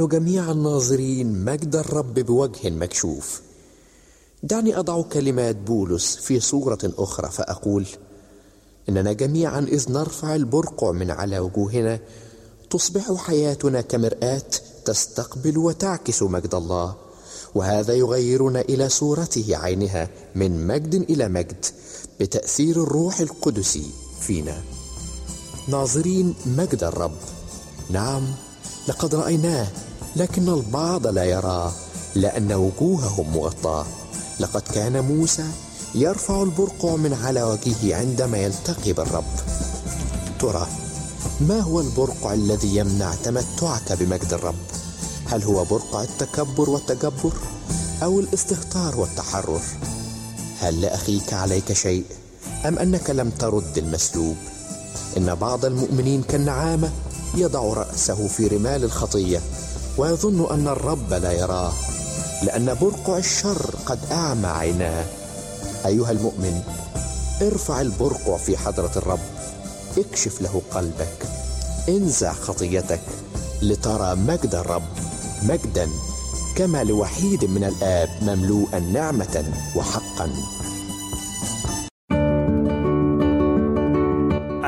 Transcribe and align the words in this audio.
ونحن 0.00 0.08
جميعا 0.08 0.52
ناظرين 0.52 1.44
مجد 1.44 1.76
الرب 1.76 2.14
بوجه 2.14 2.70
مكشوف. 2.70 3.40
دعني 4.42 4.78
أضع 4.78 5.02
كلمات 5.02 5.56
بولس 5.56 6.16
في 6.16 6.40
صورة 6.40 6.78
أخرى 6.84 7.30
فأقول 7.30 7.86
إننا 8.88 9.12
جميعا 9.12 9.60
إذ 9.60 9.92
نرفع 9.92 10.34
البرقع 10.34 10.92
من 10.92 11.10
على 11.10 11.38
وجوهنا 11.38 12.00
تصبح 12.70 13.14
حياتنا 13.14 13.80
كمرآة 13.80 14.42
تستقبل 14.84 15.58
وتعكس 15.58 16.22
مجد 16.22 16.54
الله 16.54 16.94
وهذا 17.54 17.94
يغيرنا 17.94 18.60
إلى 18.60 18.88
صورته 18.88 19.56
عينها 19.56 20.08
من 20.34 20.66
مجد 20.66 20.94
إلى 20.94 21.28
مجد 21.28 21.64
بتأثير 22.20 22.82
الروح 22.82 23.20
القدس 23.20 23.78
فينا. 24.20 24.62
ناظرين 25.68 26.34
مجد 26.46 26.84
الرب. 26.84 27.16
نعم 27.90 28.22
لقد 28.88 29.14
رأيناه 29.14 29.66
لكن 30.16 30.48
البعض 30.48 31.06
لا 31.06 31.24
يراه 31.24 31.72
لأن 32.14 32.52
وجوههم 32.52 33.36
مغطاه 33.36 33.86
لقد 34.40 34.62
كان 34.62 35.00
موسى 35.00 35.44
يرفع 35.94 36.42
البرقع 36.42 36.96
من 36.96 37.12
على 37.14 37.42
وجهه 37.42 37.96
عندما 37.96 38.38
يلتقي 38.38 38.92
بالرب 38.92 39.24
ترى 40.40 40.66
ما 41.40 41.60
هو 41.60 41.80
البرقع 41.80 42.32
الذي 42.32 42.76
يمنع 42.76 43.14
تمتعك 43.14 43.92
بمجد 43.92 44.32
الرب؟ 44.32 44.54
هل 45.26 45.42
هو 45.42 45.64
برقع 45.64 46.02
التكبر 46.02 46.70
والتجبر 46.70 47.32
أو 48.02 48.20
الاستهتار 48.20 49.00
والتحرر؟ 49.00 49.60
هل 50.60 50.80
لأخيك 50.80 51.32
عليك 51.32 51.72
شيء 51.72 52.04
أم 52.64 52.78
أنك 52.78 53.10
لم 53.10 53.30
ترد 53.30 53.78
المسلوب؟ 53.78 54.36
إن 55.16 55.34
بعض 55.34 55.64
المؤمنين 55.64 56.22
كالنعامة 56.22 56.90
يضع 57.34 57.60
رأسه 57.60 58.28
في 58.28 58.46
رمال 58.46 58.84
الخطية. 58.84 59.40
ويظن 59.98 60.50
أن 60.50 60.68
الرب 60.68 61.12
لا 61.12 61.32
يراه 61.32 61.72
لأن 62.42 62.76
برقع 62.80 63.18
الشر 63.18 63.74
قد 63.86 63.98
أعمى 64.12 64.46
عيناه. 64.46 65.04
أيها 65.86 66.10
المؤمن 66.10 66.62
ارفع 67.42 67.80
البرقع 67.80 68.36
في 68.36 68.56
حضرة 68.56 68.90
الرب. 68.96 69.20
اكشف 69.98 70.42
له 70.42 70.62
قلبك. 70.70 71.26
انزع 71.88 72.32
خطيتك 72.32 73.00
لترى 73.62 74.14
مجد 74.14 74.54
الرب 74.54 74.82
مجدا 75.42 75.88
كما 76.56 76.84
لوحيد 76.84 77.44
من 77.44 77.64
الآب 77.64 78.08
مملوءا 78.22 78.78
نعمة 78.78 79.44
وحقا. 79.76 80.30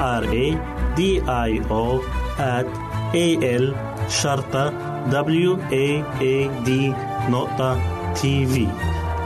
R 0.00 0.24
A 0.24 0.46
D 0.96 1.00
I 1.48 1.50
O 1.70 2.00
at 2.38 2.68
A 3.14 3.26
L 3.62 3.74
شرطة 4.08 4.70
W 5.10 5.50
A 5.58 5.86
A 6.20 6.64
D 6.66 6.70
نقطة 7.30 7.78
تي 8.14 8.46
في 8.46 8.68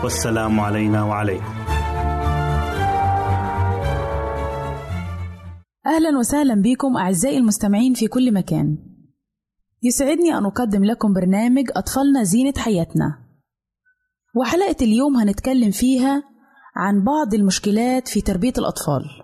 والسلام 0.02 0.60
علينا 0.60 1.04
وعليكم. 1.04 1.54
أهلا 5.86 6.18
وسهلا 6.18 6.62
بكم 6.62 6.96
أعزائي 6.96 7.38
المستمعين 7.38 7.94
في 7.94 8.06
كل 8.06 8.34
مكان. 8.34 8.78
يسعدني 9.82 10.38
أن 10.38 10.44
أقدم 10.44 10.84
لكم 10.84 11.12
برنامج 11.12 11.64
أطفالنا 11.76 12.22
زينة 12.22 12.54
حياتنا. 12.56 13.18
وحلقة 14.36 14.76
اليوم 14.82 15.16
هنتكلم 15.16 15.70
فيها 15.70 16.22
عن 16.76 17.04
بعض 17.04 17.34
المشكلات 17.34 18.08
في 18.08 18.20
تربية 18.20 18.52
الأطفال. 18.58 19.23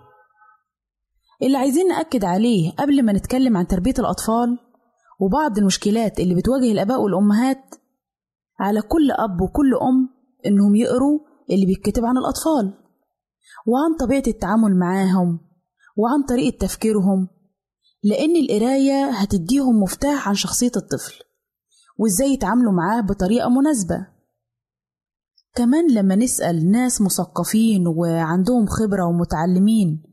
اللي 1.41 1.57
عايزين 1.57 1.87
نأكد 1.87 2.23
عليه 2.25 2.71
قبل 2.71 3.05
ما 3.05 3.13
نتكلم 3.13 3.57
عن 3.57 3.67
تربية 3.67 3.93
الأطفال 3.99 4.59
وبعض 5.19 5.57
المشكلات 5.57 6.19
اللي 6.19 6.35
بتواجه 6.35 6.71
الآباء 6.71 7.01
والأمهات 7.01 7.75
على 8.59 8.81
كل 8.81 9.11
أب 9.11 9.41
وكل 9.41 9.75
أم 9.75 10.09
إنهم 10.45 10.75
يقروا 10.75 11.19
اللي 11.51 11.65
بيتكتب 11.65 12.05
عن 12.05 12.17
الأطفال 12.17 12.73
وعن 13.67 13.95
طبيعة 13.99 14.23
التعامل 14.27 14.79
معاهم 14.79 15.39
وعن 15.97 16.23
طريقة 16.29 16.57
تفكيرهم 16.57 17.27
لأن 18.03 18.35
القراية 18.35 19.09
هتديهم 19.09 19.75
مفتاح 19.83 20.27
عن 20.27 20.35
شخصية 20.35 20.71
الطفل 20.75 21.23
وإزاي 21.97 22.33
يتعاملوا 22.33 22.73
معاه 22.73 23.01
بطريقة 23.01 23.49
مناسبة. 23.49 24.07
كمان 25.55 25.91
لما 25.91 26.15
نسأل 26.15 26.71
ناس 26.71 27.01
مثقفين 27.01 27.87
وعندهم 27.87 28.65
خبرة 28.65 29.05
ومتعلمين 29.05 30.03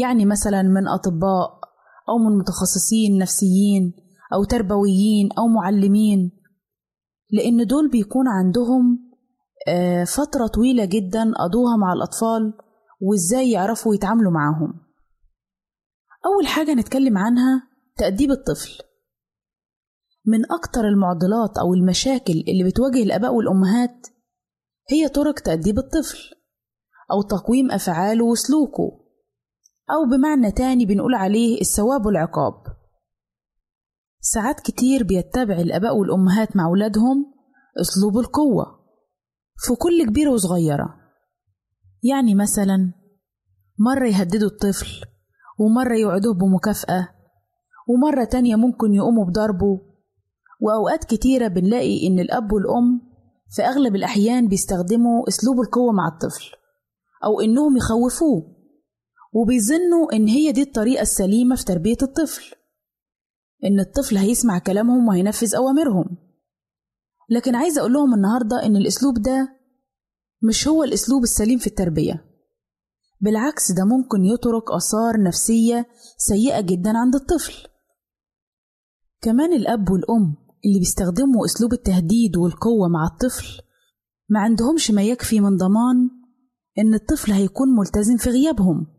يعني 0.00 0.26
مثلا 0.26 0.62
من 0.62 0.88
أطباء 0.88 1.60
أو 2.08 2.18
من 2.18 2.38
متخصصين 2.38 3.18
نفسيين 3.18 3.92
أو 4.34 4.44
تربويين 4.44 5.28
أو 5.38 5.46
معلمين 5.48 6.32
لأن 7.30 7.66
دول 7.66 7.90
بيكون 7.90 8.28
عندهم 8.28 9.06
فترة 10.16 10.46
طويلة 10.46 10.84
جدا 10.84 11.32
قضوها 11.32 11.76
مع 11.76 11.92
الأطفال 11.92 12.52
وإزاي 13.00 13.50
يعرفوا 13.50 13.94
يتعاملوا 13.94 14.32
معاهم. 14.32 14.80
أول 16.26 16.46
حاجة 16.46 16.74
نتكلم 16.74 17.18
عنها 17.18 17.62
تأديب 17.96 18.30
الطفل. 18.30 18.78
من 20.26 20.52
أكتر 20.52 20.80
المعضلات 20.80 21.58
أو 21.58 21.74
المشاكل 21.74 22.44
اللي 22.48 22.64
بتواجه 22.64 23.02
الآباء 23.02 23.34
والأمهات 23.34 24.06
هي 24.90 25.08
طرق 25.08 25.34
تأديب 25.40 25.78
الطفل 25.78 26.18
أو 27.12 27.22
تقويم 27.22 27.70
أفعاله 27.70 28.24
وسلوكه. 28.24 29.05
أو 29.90 30.16
بمعنى 30.16 30.52
تاني 30.52 30.86
بنقول 30.86 31.14
عليه 31.14 31.60
الثواب 31.60 32.06
والعقاب. 32.06 32.54
ساعات 34.20 34.60
كتير 34.60 35.04
بيتبع 35.04 35.54
الآباء 35.54 35.96
والأمهات 35.96 36.56
مع 36.56 36.66
أولادهم 36.66 37.34
أسلوب 37.80 38.18
القوة 38.18 38.64
في 39.56 39.74
كل 39.74 40.06
كبيرة 40.06 40.30
وصغيرة. 40.30 40.94
يعني 42.02 42.34
مثلا 42.34 42.92
مرة 43.78 44.06
يهددوا 44.06 44.48
الطفل 44.48 45.04
ومرة 45.58 45.94
يوعدوه 45.94 46.34
بمكافأة 46.34 47.08
ومرة 47.88 48.24
تانية 48.24 48.56
ممكن 48.56 48.94
يقوموا 48.94 49.24
بضربه. 49.24 49.80
وأوقات 50.60 51.04
كتيرة 51.04 51.48
بنلاقي 51.48 52.06
إن 52.06 52.18
الأب 52.18 52.52
والأم 52.52 53.00
في 53.50 53.62
أغلب 53.62 53.96
الأحيان 53.96 54.48
بيستخدموا 54.48 55.28
أسلوب 55.28 55.60
القوة 55.60 55.92
مع 55.92 56.08
الطفل 56.08 56.44
أو 57.24 57.40
إنهم 57.40 57.76
يخوفوه. 57.76 58.55
وبيظنوا 59.36 60.12
إن 60.12 60.28
هي 60.28 60.52
دي 60.52 60.62
الطريقة 60.62 61.02
السليمة 61.02 61.56
في 61.56 61.64
تربية 61.64 61.96
الطفل 62.02 62.54
إن 63.64 63.80
الطفل 63.80 64.16
هيسمع 64.16 64.58
كلامهم 64.58 65.08
وهينفذ 65.08 65.54
أوامرهم. 65.54 66.16
لكن 67.30 67.54
عايزة 67.54 67.80
أقول 67.80 67.92
لهم 67.92 68.14
النهاردة 68.14 68.66
إن 68.66 68.76
الأسلوب 68.76 69.14
ده 69.22 69.48
مش 70.42 70.68
هو 70.68 70.84
الأسلوب 70.84 71.22
السليم 71.22 71.58
في 71.58 71.66
التربية. 71.66 72.24
بالعكس 73.20 73.72
ده 73.72 73.84
ممكن 73.84 74.24
يترك 74.24 74.70
آثار 74.70 75.22
نفسية 75.22 75.86
سيئة 76.18 76.60
جدا 76.60 76.98
عند 76.98 77.14
الطفل. 77.14 77.68
كمان 79.22 79.52
الأب 79.52 79.90
والأم 79.90 80.36
اللي 80.66 80.78
بيستخدموا 80.78 81.44
أسلوب 81.44 81.72
التهديد 81.72 82.36
والقوة 82.36 82.88
مع 82.88 83.06
الطفل 83.06 83.62
ما 84.28 84.40
عندهمش 84.40 84.90
ما 84.90 85.02
يكفي 85.02 85.40
من 85.40 85.56
ضمان 85.56 86.10
إن 86.78 86.94
الطفل 86.94 87.32
هيكون 87.32 87.68
ملتزم 87.68 88.16
في 88.16 88.30
غيابهم. 88.30 88.95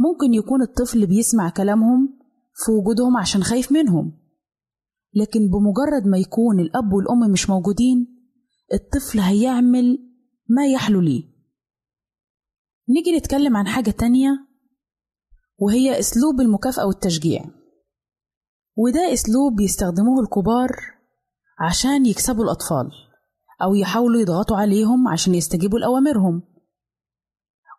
ممكن 0.00 0.34
يكون 0.34 0.62
الطفل 0.62 1.06
بيسمع 1.06 1.50
كلامهم 1.50 2.18
في 2.64 2.72
وجودهم 2.72 3.16
عشان 3.16 3.42
خايف 3.42 3.72
منهم. 3.72 4.20
لكن 5.14 5.40
بمجرد 5.50 6.06
ما 6.06 6.18
يكون 6.18 6.60
الأب 6.60 6.92
والأم 6.92 7.30
مش 7.32 7.50
موجودين 7.50 8.06
الطفل 8.72 9.18
هيعمل 9.20 9.98
ما 10.48 10.66
يحلو 10.66 11.00
لي 11.00 11.24
نيجي 12.88 13.16
نتكلم 13.18 13.56
عن 13.56 13.66
حاجة 13.66 13.90
تانية 13.90 14.46
وهي 15.58 15.98
أسلوب 15.98 16.40
المكافأة 16.40 16.86
والتشجيع. 16.86 17.44
وده 18.76 19.12
أسلوب 19.12 19.56
بيستخدموه 19.56 20.20
الكبار 20.20 20.70
عشان 21.58 22.06
يكسبوا 22.06 22.44
الأطفال 22.44 22.90
أو 23.62 23.74
يحاولوا 23.74 24.20
يضغطوا 24.20 24.56
عليهم 24.56 25.08
عشان 25.08 25.34
يستجيبوا 25.34 25.78
لأوامرهم. 25.78 26.42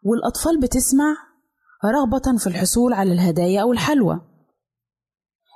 والأطفال 0.03 0.59
بتسمع 0.59 1.15
رغبة 1.85 2.37
في 2.37 2.47
الحصول 2.47 2.93
على 2.93 3.13
الهدايا 3.13 3.61
أو 3.61 3.71
الحلوى. 3.71 4.21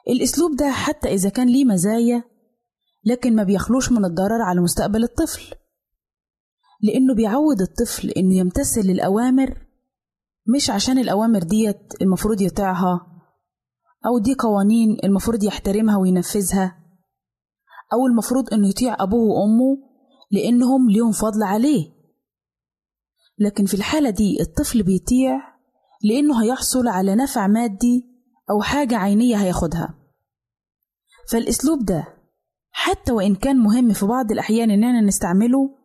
الأسلوب 0.10 0.56
ده 0.56 0.72
حتى 0.72 1.14
إذا 1.14 1.30
كان 1.30 1.48
ليه 1.48 1.66
مزايا 1.66 2.24
لكن 3.04 3.36
ما 3.36 3.44
بيخلوش 3.44 3.92
من 3.92 4.06
الضرر 4.06 4.42
على 4.42 4.62
مستقبل 4.62 5.04
الطفل. 5.04 5.56
لأنه 6.82 7.16
بيعود 7.16 7.62
الطفل 7.62 8.10
إنه 8.10 8.36
يمتثل 8.36 8.82
للأوامر 8.82 9.66
مش 10.56 10.70
عشان 10.70 10.98
الأوامر 11.00 11.40
ديت 11.44 12.02
المفروض 12.02 12.42
يطيعها 12.42 13.08
أو 14.06 14.20
دي 14.20 14.36
قوانين 14.40 14.98
المفروض 15.04 15.44
يحترمها 15.44 15.98
وينفذها 15.98 16.78
أو 17.94 18.08
المفروض 18.08 18.54
إنه 18.54 18.70
يطيع 18.70 18.96
أبوه 19.00 19.28
وأمه 19.40 19.78
لأنهم 20.32 20.90
ليهم 20.90 21.12
فضل 21.12 21.44
عليه. 21.44 21.96
لكن 23.40 23.66
في 23.66 23.74
الحالة 23.74 24.10
دي 24.10 24.42
الطفل 24.42 24.84
بيطيع 24.84 25.55
لأنه 26.04 26.44
هيحصل 26.44 26.88
على 26.88 27.16
نفع 27.16 27.48
مادي 27.48 28.06
أو 28.50 28.62
حاجة 28.62 28.96
عينية 28.98 29.36
هياخدها. 29.36 30.00
فالأسلوب 31.32 31.86
ده 31.86 32.08
حتى 32.72 33.12
وإن 33.12 33.36
كان 33.36 33.58
مهم 33.58 33.94
في 33.94 34.06
بعض 34.06 34.32
الأحيان 34.32 34.72
إننا 34.72 35.02
نستعمله 35.02 35.78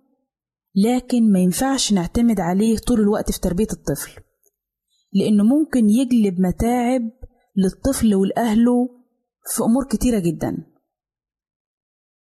لكن 0.75 1.33
ما 1.33 1.39
ينفعش 1.39 1.93
نعتمد 1.93 2.41
عليه 2.41 2.79
طول 2.79 3.01
الوقت 3.01 3.33
في 3.33 3.41
تربية 3.41 3.67
الطفل. 3.73 4.21
لأنه 5.13 5.45
ممكن 5.45 5.91
يجلب 5.91 6.41
متاعب 6.41 7.03
للطفل 7.57 8.15
ولأهله 8.15 8.89
في 9.55 9.63
أمور 9.65 9.85
كتيرة 9.91 10.19
جدا. 10.19 10.67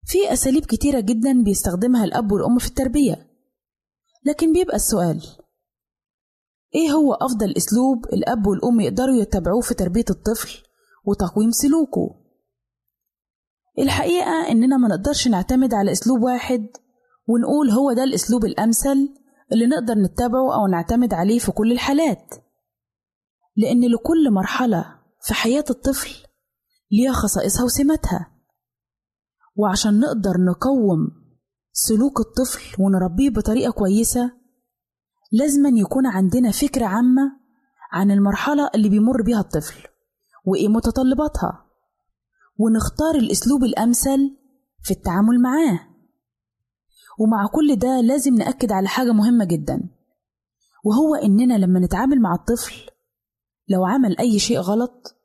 في 0.05 0.33
أساليب 0.33 0.65
كتيرة 0.67 1.01
جدا 1.01 1.43
بيستخدمها 1.45 2.05
الأب 2.05 2.33
والأم 2.33 2.59
في 2.59 2.67
التربية. 2.67 3.27
لكن 4.27 4.53
بيبقى 4.53 4.77
السؤال 4.77 5.23
إيه 6.75 6.91
هو 6.93 7.15
أفضل 7.15 7.55
أسلوب 7.57 8.05
الأب 8.13 8.47
والأم 8.47 8.81
يقدروا 8.81 9.17
يتبعوه 9.17 9.61
في 9.61 9.75
تربية 9.75 10.05
الطفل 10.11 10.63
وتقويم 11.05 11.51
سلوكه؟ 11.51 12.21
الحقيقة 13.79 14.49
إننا 14.51 14.77
ما 14.77 14.89
نقدرش 14.89 15.29
نعتمد 15.29 15.75
على 15.75 15.93
أسلوب 15.93 16.23
واحد 16.23 16.67
ونقول 17.29 17.71
هو 17.71 17.93
ده 17.93 18.05
الأسلوب 18.05 18.45
الأمثل 18.45 19.15
اللي 19.53 19.67
نقدر 19.67 19.95
نتبعه 19.95 20.55
أو 20.55 20.67
نعتمد 20.67 21.15
عليه 21.15 21.39
في 21.39 21.53
كل 21.53 21.73
الحالات. 21.73 22.35
لأن 23.57 23.81
لكل 23.81 24.31
مرحلة 24.31 24.99
في 25.23 25.35
حياة 25.35 25.65
الطفل 25.71 26.11
ليها 26.93 27.13
خصائصها 27.13 27.65
وسماتها. 27.65 28.31
وعشان 29.57 30.01
نقدر 30.01 30.33
نقوم 30.51 31.09
سلوك 31.73 32.21
الطفل 32.21 32.83
ونربيه 32.83 33.31
بطريقة 33.31 33.73
كويسة 33.73 34.33
لازما 35.33 35.69
يكون 35.69 36.07
عندنا 36.07 36.51
فكرة 36.51 36.87
عامة 36.87 37.33
عن 37.93 38.11
المرحلة 38.11 38.71
اللي 38.75 38.89
بيمر 38.89 39.23
بيها 39.23 39.41
الطفل 39.41 39.89
وإيه 40.45 40.69
متطلباتها 40.69 41.67
ونختار 42.59 43.15
الأسلوب 43.15 43.65
الأمثل 43.65 44.37
في 44.83 44.91
التعامل 44.91 45.41
معاه. 45.43 45.81
ومع 47.19 47.47
كل 47.47 47.77
ده 47.77 48.01
لازم 48.01 48.35
نأكد 48.35 48.73
على 48.73 48.89
حاجة 48.89 49.13
مهمة 49.13 49.45
جدا 49.45 49.91
وهو 50.85 51.15
إننا 51.15 51.55
لما 51.55 51.81
نتعامل 51.81 52.21
مع 52.21 52.35
الطفل 52.35 52.75
لو 53.69 53.85
عمل 53.85 54.19
أي 54.19 54.39
شيء 54.39 54.59
غلط 54.59 55.17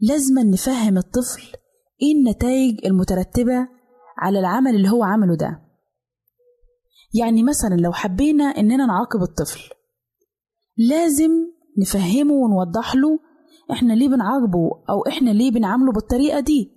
لازم 0.00 0.38
نفهم 0.38 0.98
الطفل 0.98 1.42
إيه 2.02 2.14
النتائج 2.18 2.86
المترتبة 2.86 3.68
على 4.18 4.38
العمل 4.38 4.74
اللي 4.74 4.90
هو 4.90 5.04
عمله 5.04 5.36
ده. 5.36 5.67
يعني 7.14 7.42
مثلا 7.42 7.74
لو 7.74 7.92
حبينا 7.92 8.44
إننا 8.44 8.86
نعاقب 8.86 9.22
الطفل 9.22 9.60
لازم 10.76 11.30
نفهمه 11.78 12.34
ونوضح 12.34 12.94
له 12.94 13.18
إحنا 13.72 13.92
ليه 13.92 14.08
بنعاقبه 14.08 14.70
أو 14.90 15.06
إحنا 15.08 15.30
ليه 15.30 15.50
بنعامله 15.50 15.92
بالطريقة 15.92 16.40
دي. 16.40 16.72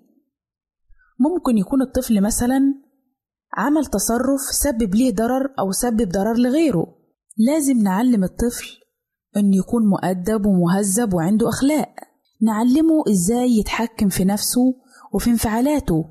ممكن 1.20 1.58
يكون 1.58 1.82
الطفل 1.82 2.22
مثلا 2.22 2.60
عمل 3.58 3.86
تصرف 3.86 4.42
سبب 4.52 4.96
ليه 4.96 5.16
ضرر 5.16 5.54
أو 5.60 5.72
سبب 5.72 6.10
ضرر 6.10 6.38
لغيره. 6.38 6.96
لازم 7.38 7.78
نعلم 7.78 8.24
الطفل 8.24 8.68
إنه 9.38 9.58
يكون 9.58 9.84
مؤدب 9.90 10.46
ومهذب 10.46 11.14
وعنده 11.14 11.50
أخلاق. 11.50 11.96
نعلمه 12.42 13.04
إزاي 13.10 13.58
يتحكم 13.60 14.10
في 14.10 14.26
نفسه 14.26 14.76
وفي 15.14 15.30
انفعالاته. 15.30 16.06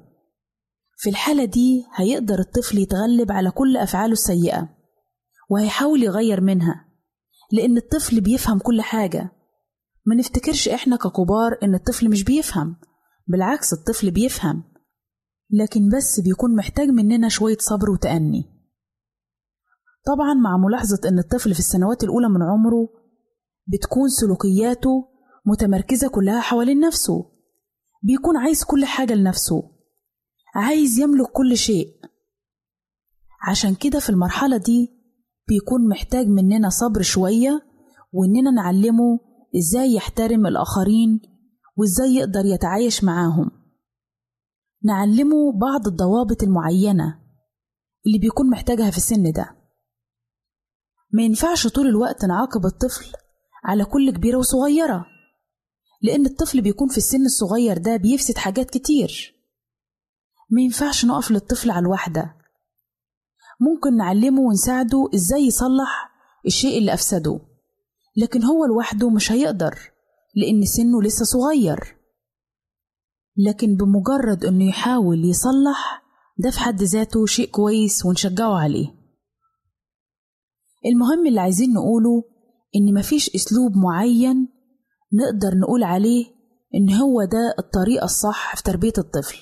في 1.03 1.11
الحالة 1.11 1.45
دي 1.45 1.85
هيقدر 1.95 2.39
الطفل 2.39 2.79
يتغلب 2.79 3.33
على 3.33 3.51
كل 3.51 3.77
أفعاله 3.77 4.13
السيئة 4.13 4.69
وهيحاول 5.51 6.03
يغير 6.03 6.41
منها 6.41 6.85
لأن 7.53 7.77
الطفل 7.77 8.21
بيفهم 8.21 8.59
كل 8.59 8.83
حاجة. 8.83 9.31
ما 10.07 10.15
نفتكرش 10.15 10.69
إحنا 10.69 10.97
ككبار 10.97 11.59
إن 11.63 11.75
الطفل 11.75 12.11
مش 12.11 12.25
بيفهم 12.25 12.77
بالعكس 13.27 13.73
الطفل 13.73 14.11
بيفهم 14.11 14.65
لكن 15.51 15.89
بس 15.97 16.21
بيكون 16.21 16.57
محتاج 16.57 16.89
مننا 16.89 17.29
شوية 17.29 17.57
صبر 17.59 17.91
وتأني. 17.91 18.45
طبعا 20.07 20.35
مع 20.35 20.57
ملاحظة 20.57 21.09
إن 21.09 21.19
الطفل 21.19 21.55
في 21.55 21.61
السنوات 21.61 22.05
الأولى 22.05 22.29
من 22.29 22.43
عمره 22.43 22.89
بتكون 23.67 24.09
سلوكياته 24.09 25.09
متمركزة 25.47 26.09
كلها 26.09 26.41
حوالين 26.41 26.81
نفسه 26.81 27.33
بيكون 28.03 28.37
عايز 28.37 28.65
كل 28.65 28.85
حاجة 28.85 29.15
لنفسه. 29.15 29.80
عايز 30.55 30.99
يملك 30.99 31.27
كل 31.33 31.57
شيء. 31.57 31.87
عشان 33.49 33.75
كده 33.75 33.99
في 33.99 34.11
المرحلة 34.11 34.57
دي 34.57 34.89
بيكون 35.49 35.89
محتاج 35.89 36.27
مننا 36.27 36.69
صبر 36.69 37.03
شوية 37.03 37.63
وإننا 38.13 38.51
نعلمه 38.51 39.19
إزاي 39.57 39.93
يحترم 39.95 40.47
الآخرين 40.47 41.21
وإزاي 41.77 42.15
يقدر 42.15 42.45
يتعايش 42.45 43.05
معاهم. 43.05 43.51
نعلمه 44.85 45.53
بعض 45.61 45.87
الضوابط 45.87 46.43
المعينة 46.43 47.21
اللي 48.07 48.19
بيكون 48.19 48.51
محتاجها 48.51 48.91
في 48.91 48.97
السن 48.97 49.33
ده. 49.33 49.57
ما 51.13 51.23
ينفعش 51.23 51.67
طول 51.67 51.87
الوقت 51.87 52.25
نعاقب 52.25 52.67
الطفل 52.67 53.13
على 53.65 53.85
كل 53.85 54.11
كبيرة 54.11 54.37
وصغيرة 54.39 55.07
لأن 56.03 56.27
الطفل 56.27 56.61
بيكون 56.61 56.89
في 56.89 56.99
السن 56.99 57.25
الصغير 57.25 57.79
ده 57.79 57.97
بيفسد 57.97 58.39
حاجات 58.39 58.71
كتير. 58.71 59.35
ما 60.51 60.63
ينفعش 60.63 61.05
نقف 61.05 61.31
للطفل 61.31 61.71
على 61.71 61.81
الواحدة. 61.83 62.35
ممكن 63.61 63.97
نعلمه 63.97 64.41
ونساعده 64.41 65.09
إزاي 65.15 65.41
يصلح 65.47 66.11
الشيء 66.47 66.79
اللي 66.79 66.95
أفسده. 66.95 67.41
لكن 68.17 68.45
هو 68.45 68.65
لوحده 68.65 69.11
مش 69.11 69.33
هيقدر 69.33 69.79
لأن 70.37 70.65
سنه 70.65 71.03
لسه 71.03 71.25
صغير. 71.25 71.97
لكن 73.37 73.77
بمجرد 73.77 74.45
إنه 74.45 74.69
يحاول 74.69 75.25
يصلح 75.25 76.03
ده 76.39 76.51
في 76.51 76.61
حد 76.61 76.83
ذاته 76.83 77.27
شيء 77.27 77.51
كويس 77.51 78.07
ونشجعه 78.07 78.59
عليه. 78.59 78.89
المهم 80.87 81.27
اللي 81.27 81.41
عايزين 81.41 81.73
نقوله 81.73 82.23
إن 82.77 82.95
مفيش 82.99 83.35
أسلوب 83.35 83.77
معين 83.77 84.49
نقدر 85.13 85.59
نقول 85.59 85.83
عليه 85.83 86.27
إن 86.75 86.95
هو 86.95 87.25
ده 87.25 87.55
الطريقة 87.59 88.05
الصح 88.05 88.57
في 88.57 88.63
تربية 88.63 88.93
الطفل. 88.99 89.39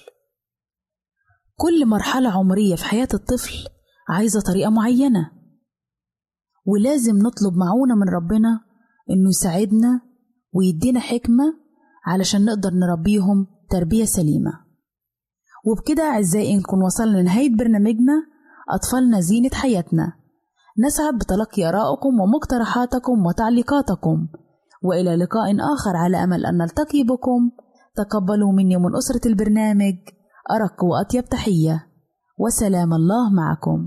كل 1.61 1.87
مرحلة 1.87 2.31
عمرية 2.31 2.77
في 2.77 2.85
حياة 2.85 3.09
الطفل 3.15 3.55
عايزة 4.09 4.41
طريقة 4.41 4.71
معينة. 4.71 5.31
ولازم 6.67 7.17
نطلب 7.17 7.57
معونة 7.57 7.95
من 7.95 8.09
ربنا 8.09 8.61
إنه 9.11 9.29
يساعدنا 9.29 10.01
ويدينا 10.53 11.01
حكمة 11.01 11.45
علشان 12.07 12.45
نقدر 12.45 12.71
نربيهم 12.71 13.47
تربية 13.71 14.05
سليمة. 14.05 14.53
وبكده 15.67 16.03
أعزائي 16.03 16.57
نكون 16.57 16.83
وصلنا 16.83 17.19
لنهاية 17.19 17.57
برنامجنا 17.57 18.27
أطفالنا 18.71 19.21
زينة 19.21 19.51
حياتنا. 19.53 20.13
نسعد 20.87 21.15
بتلقي 21.15 21.69
آرائكم 21.69 22.21
ومقترحاتكم 22.21 23.27
وتعليقاتكم. 23.27 24.29
وإلى 24.83 25.17
لقاء 25.17 25.57
آخر 25.75 25.97
على 25.97 26.25
أمل 26.25 26.47
أن 26.47 26.59
نلتقي 26.59 27.03
بكم. 27.03 27.51
تقبلوا 27.97 28.53
مني 28.53 28.77
ومن 28.77 28.97
أسرة 28.97 29.29
البرنامج. 29.29 29.95
أرق 30.51 30.85
وأطيب 30.85 31.25
تحية. 31.25 31.87
وسلام 32.39 32.95
الله 32.95 33.31
معكم. 33.31 33.87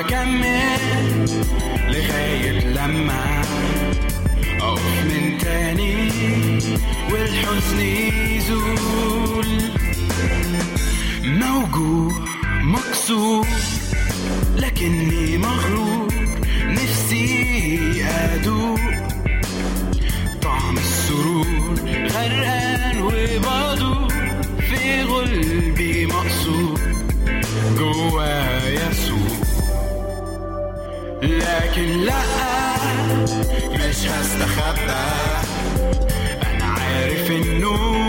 اكمل 0.00 1.26
لغاية 1.88 2.60
لما 2.60 3.42
اقف 4.60 5.04
من 5.04 5.38
تاني 5.38 6.08
والحزن 7.12 7.80
يزول 7.80 9.46
موجوع 11.24 12.12
مكسور 12.62 13.46
لكني 14.56 15.38
مغرور 15.38 16.08
نفسي 16.66 18.04
أدوق 18.04 18.80
طعم 20.42 20.78
السرور 20.78 21.46
غرقان 22.14 23.02
وبدور 23.02 24.08
في 24.70 25.02
غلبي 25.02 26.06
مقصور 26.06 26.80
جوايا 27.78 28.92
سوق 28.92 29.35
لكن 31.26 32.00
لا 32.04 32.22
مش 33.72 33.96
هستخبى؟ 34.06 35.06
أنا 36.46 36.64
عارف 36.64 37.30
إنه 37.30 38.08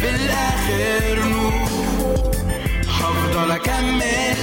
في 0.00 0.08
الآخر 0.10 1.28
نور 1.28 1.52
هفضل 2.88 3.50
أكمل 3.50 4.36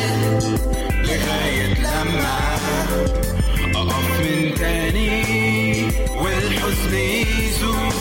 لغاية 1.03 1.73
لما 1.79 2.39
أقف 3.75 4.19
من 4.19 4.53
تاني 4.55 5.23
والحزن 6.21 6.93
يزول. 6.95 7.93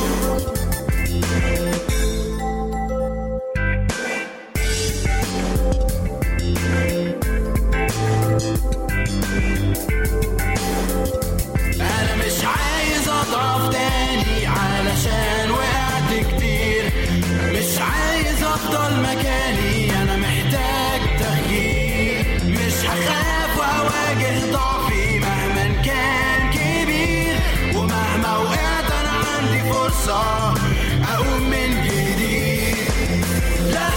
أفضل 18.63 19.03
مكاني 19.03 20.03
أنا 20.03 20.17
محتاج 20.17 21.01
تغيير. 21.19 22.25
مش 22.45 22.87
هخاف 22.87 23.59
وأواجه 23.59 24.53
ضعفي 24.53 25.19
مهما 25.19 25.83
كان 25.85 26.51
كبير. 26.51 27.37
ومهما 27.75 28.37
وقعت 28.37 28.91
أنا 29.01 29.11
عندي 29.11 29.73
فرصة 29.73 30.23
أقوم 31.15 31.43
من 31.51 31.85
جديد. 31.85 33.25
لا 33.71 33.89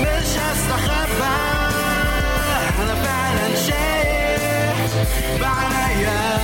مش 0.00 0.30
هستخبى. 0.38 1.38
أنا 2.82 2.94
فعلا 2.94 3.54
شايف 3.54 5.08
بعينيا 5.40 6.38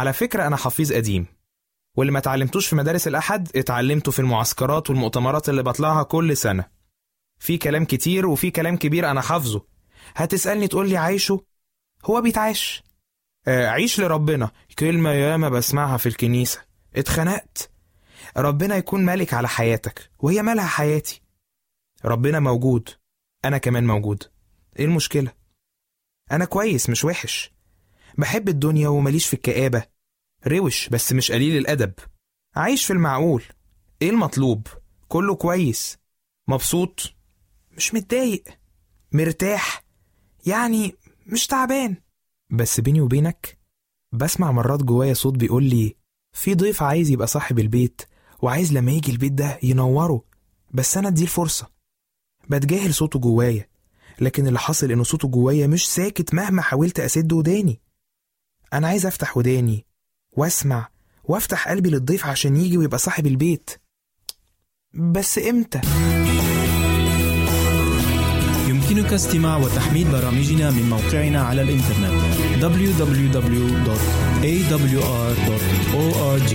على 0.00 0.12
فكرة 0.12 0.46
أنا 0.46 0.56
حفيظ 0.56 0.92
قديم. 0.92 1.26
واللي 1.96 2.12
ما 2.12 2.18
اتعلمتوش 2.18 2.66
في 2.66 2.76
مدارس 2.76 3.08
الأحد 3.08 3.56
اتعلمته 3.56 4.12
في 4.12 4.18
المعسكرات 4.18 4.90
والمؤتمرات 4.90 5.48
اللي 5.48 5.62
بطلعها 5.62 6.02
كل 6.02 6.36
سنة. 6.36 6.64
في 7.38 7.58
كلام 7.58 7.84
كتير 7.84 8.26
وفي 8.26 8.50
كلام 8.50 8.76
كبير 8.76 9.10
أنا 9.10 9.20
حافظه. 9.20 9.66
هتسألني 10.16 10.68
تقول 10.68 10.88
لي 10.88 10.96
عايشه؟ 10.96 11.44
هو 12.04 12.20
بيتعاش 12.20 12.82
آه، 13.48 13.66
عيش 13.66 14.00
لربنا. 14.00 14.50
كلمة 14.78 15.10
ياما 15.10 15.48
بسمعها 15.48 15.96
في 15.96 16.06
الكنيسة. 16.06 16.64
اتخنقت. 16.96 17.70
ربنا 18.36 18.76
يكون 18.76 19.04
ملك 19.04 19.34
على 19.34 19.48
حياتك 19.48 20.10
وهي 20.18 20.42
مالها 20.42 20.66
حياتي. 20.66 21.22
ربنا 22.04 22.40
موجود. 22.40 22.88
أنا 23.44 23.58
كمان 23.58 23.86
موجود. 23.86 24.22
إيه 24.78 24.84
المشكلة؟ 24.84 25.32
أنا 26.32 26.44
كويس 26.44 26.90
مش 26.90 27.04
وحش. 27.04 27.52
بحب 28.20 28.48
الدنيا 28.48 28.88
ومليش 28.88 29.26
في 29.26 29.34
الكآبة. 29.34 29.82
روش 30.46 30.88
بس 30.88 31.12
مش 31.12 31.32
قليل 31.32 31.56
الأدب. 31.56 31.92
عايش 32.56 32.84
في 32.86 32.92
المعقول. 32.92 33.42
إيه 34.02 34.10
المطلوب؟ 34.10 34.66
كله 35.08 35.34
كويس. 35.34 35.98
مبسوط؟ 36.48 37.14
مش 37.76 37.94
متضايق. 37.94 38.44
مرتاح. 39.12 39.84
يعني 40.46 40.94
مش 41.26 41.46
تعبان. 41.46 41.96
بس 42.50 42.80
بيني 42.80 43.00
وبينك 43.00 43.58
بسمع 44.12 44.52
مرات 44.52 44.82
جوايا 44.82 45.14
صوت 45.14 45.34
بيقول 45.34 45.64
لي 45.64 45.96
في 46.32 46.54
ضيف 46.54 46.82
عايز 46.82 47.10
يبقى 47.10 47.26
صاحب 47.26 47.58
البيت 47.58 48.02
وعايز 48.42 48.72
لما 48.72 48.92
يجي 48.92 49.12
البيت 49.12 49.32
ده 49.32 49.58
ينوره 49.62 50.24
بس 50.70 50.96
أنا 50.96 51.08
أديه 51.08 51.22
الفرصة. 51.22 51.70
بتجاهل 52.48 52.94
صوته 52.94 53.18
جوايا 53.18 53.68
لكن 54.20 54.46
اللي 54.46 54.58
حصل 54.58 54.92
إن 54.92 55.04
صوته 55.04 55.28
جوايا 55.28 55.66
مش 55.66 55.88
ساكت 55.90 56.34
مهما 56.34 56.62
حاولت 56.62 57.00
أسد 57.00 57.32
وداني. 57.32 57.80
أنا 58.72 58.88
عايز 58.88 59.06
أفتح 59.06 59.36
وداني 59.36 59.86
وأسمع 60.32 60.88
وأفتح 61.24 61.68
قلبي 61.68 61.90
للضيف 61.90 62.26
عشان 62.26 62.56
يجي 62.56 62.78
ويبقى 62.78 62.98
صاحب 62.98 63.26
البيت 63.26 63.70
بس 64.94 65.38
إمتى؟ 65.38 65.80
يمكنك 68.68 69.12
استماع 69.12 69.56
وتحميل 69.56 70.08
برامجنا 70.12 70.70
من 70.70 70.90
موقعنا 70.90 71.42
على 71.42 71.62
الإنترنت 71.62 72.20
www.awr.org 75.20 76.54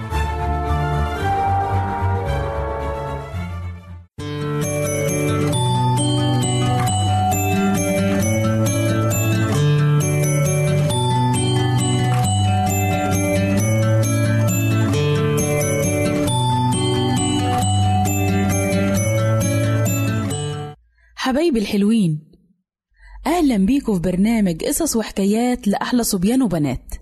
حبايبي 21.51 21.67
الحلوين. 21.67 22.31
أهلا 23.27 23.57
بيكم 23.57 23.93
في 23.93 23.99
برنامج 23.99 24.63
قصص 24.63 24.95
وحكايات 24.95 25.67
لأحلى 25.67 26.03
صبيان 26.03 26.41
وبنات. 26.41 26.93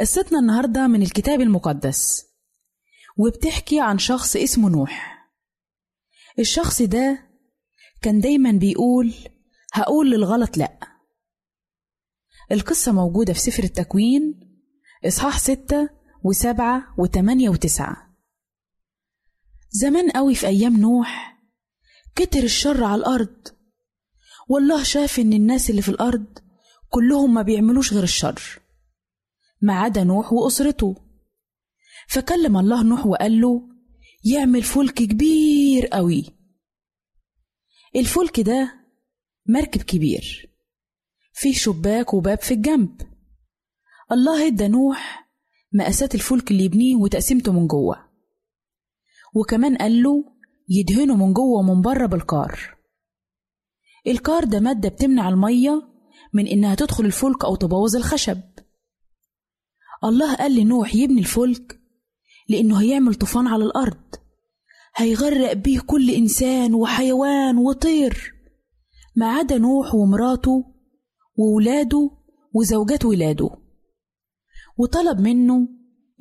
قصتنا 0.00 0.38
النهاردة 0.38 0.86
من 0.86 1.02
الكتاب 1.02 1.40
المقدس 1.40 2.26
وبتحكي 3.16 3.80
عن 3.80 3.98
شخص 3.98 4.36
اسمه 4.36 4.70
نوح. 4.70 5.19
الشخص 6.38 6.82
ده 6.82 7.30
كان 8.02 8.20
دايما 8.20 8.52
بيقول 8.52 9.14
هقول 9.72 10.10
للغلط 10.10 10.56
لأ. 10.56 10.78
القصة 12.52 12.92
موجودة 12.92 13.32
في 13.32 13.40
سفر 13.40 13.64
التكوين 13.64 14.40
إصحاح 15.06 15.38
ستة 15.38 15.90
وسبعة 16.24 16.94
وتمانية 16.98 17.48
وتسعة. 17.48 18.16
زمان 19.70 20.10
قوي 20.10 20.34
في 20.34 20.46
أيام 20.46 20.76
نوح 20.80 21.38
كتر 22.16 22.42
الشر 22.42 22.84
على 22.84 22.94
الأرض. 23.00 23.48
والله 24.48 24.82
شاف 24.82 25.18
إن 25.18 25.32
الناس 25.32 25.70
اللي 25.70 25.82
في 25.82 25.88
الأرض 25.88 26.38
كلهم 26.88 27.34
ما 27.34 27.42
بيعملوش 27.42 27.92
غير 27.92 28.02
الشر 28.02 28.60
ما 29.62 29.74
عدا 29.74 30.04
نوح 30.04 30.32
وأسرته. 30.32 30.96
فكلم 32.08 32.56
الله 32.56 32.82
نوح 32.82 33.06
وقال 33.06 33.40
له 33.40 33.62
يعمل 34.24 34.62
فلك 34.62 34.94
كبير. 34.94 35.49
قوي. 35.86 36.24
الفلك 37.96 38.40
ده 38.40 38.86
مركب 39.46 39.82
كبير. 39.82 40.50
فيه 41.32 41.54
شباك 41.54 42.14
وباب 42.14 42.40
في 42.40 42.54
الجنب. 42.54 43.00
الله 44.12 44.46
ادى 44.46 44.68
نوح 44.68 45.30
مقاسات 45.72 46.14
الفلك 46.14 46.50
اللي 46.50 46.64
يبنيه 46.64 46.96
وتقسيمته 46.96 47.52
من 47.52 47.66
جوه. 47.66 48.10
وكمان 49.34 49.76
قال 49.76 50.02
له 50.02 50.24
يدهنه 50.68 51.16
من 51.26 51.32
جوه 51.32 51.58
ومن 51.58 51.82
بره 51.82 52.06
بالكار 52.06 52.76
الكار 54.06 54.44
ده 54.44 54.60
مادة 54.60 54.88
بتمنع 54.88 55.28
المية 55.28 55.82
من 56.32 56.46
إنها 56.46 56.74
تدخل 56.74 57.04
الفلك 57.04 57.44
أو 57.44 57.56
تبوظ 57.56 57.96
الخشب. 57.96 58.40
الله 60.04 60.34
قال 60.36 60.54
لنوح 60.54 60.94
يبني 60.94 61.20
الفلك 61.20 61.80
لأنه 62.48 62.80
هيعمل 62.80 63.14
طوفان 63.14 63.46
على 63.46 63.64
الأرض. 63.64 64.14
هيغرق 64.96 65.52
بيه 65.52 65.80
كل 65.80 66.10
إنسان 66.10 66.74
وحيوان 66.74 67.58
وطير. 67.58 68.34
ما 69.16 69.26
عدا 69.26 69.58
نوح 69.58 69.94
ومراته 69.94 70.64
وولاده 71.38 72.10
وزوجات 72.54 73.04
ولاده. 73.04 73.50
وطلب 74.78 75.20
منه 75.20 75.68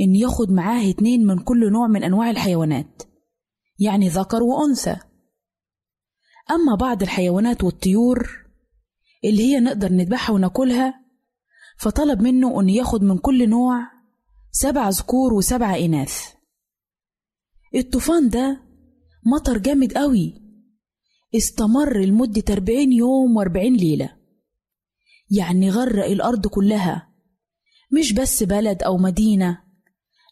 إن 0.02 0.16
ياخد 0.16 0.52
معاه 0.52 0.90
اتنين 0.90 1.26
من 1.26 1.40
كل 1.40 1.72
نوع 1.72 1.88
من 1.88 2.04
أنواع 2.04 2.30
الحيوانات 2.30 3.04
يعني 3.80 4.10
ذكر 4.10 4.44
وأنثى. 4.44 4.96
أما 6.52 6.76
بعض 6.76 7.02
الحيوانات 7.02 7.64
والطيور 7.64 8.46
اللي 9.24 9.44
هي 9.44 9.60
نقدر 9.60 9.92
نذبحها 9.92 10.34
وناكلها 10.34 10.94
فطلب 11.78 12.22
منه 12.22 12.62
إن 12.62 12.70
ياخد 12.70 13.04
من 13.04 13.18
كل 13.18 13.50
نوع 13.50 13.92
سبع 14.52 14.90
ذكور 14.90 15.34
وسبع 15.34 15.76
إناث. 15.76 16.39
الطوفان 17.76 18.30
ده 18.30 18.62
مطر 19.26 19.58
جامد 19.58 19.94
قوي. 19.94 20.42
استمر 21.36 21.98
لمدة 22.02 22.44
أربعين 22.50 22.92
يوم 22.94 23.38
وأربعين 23.38 23.76
ليلة. 23.76 24.16
يعني 25.32 25.70
غرق 25.70 26.06
الأرض 26.06 26.48
كلها. 26.48 27.10
مش 27.92 28.14
بس 28.14 28.44
بلد 28.44 28.84
أو 28.84 28.98
مدينة 28.98 29.62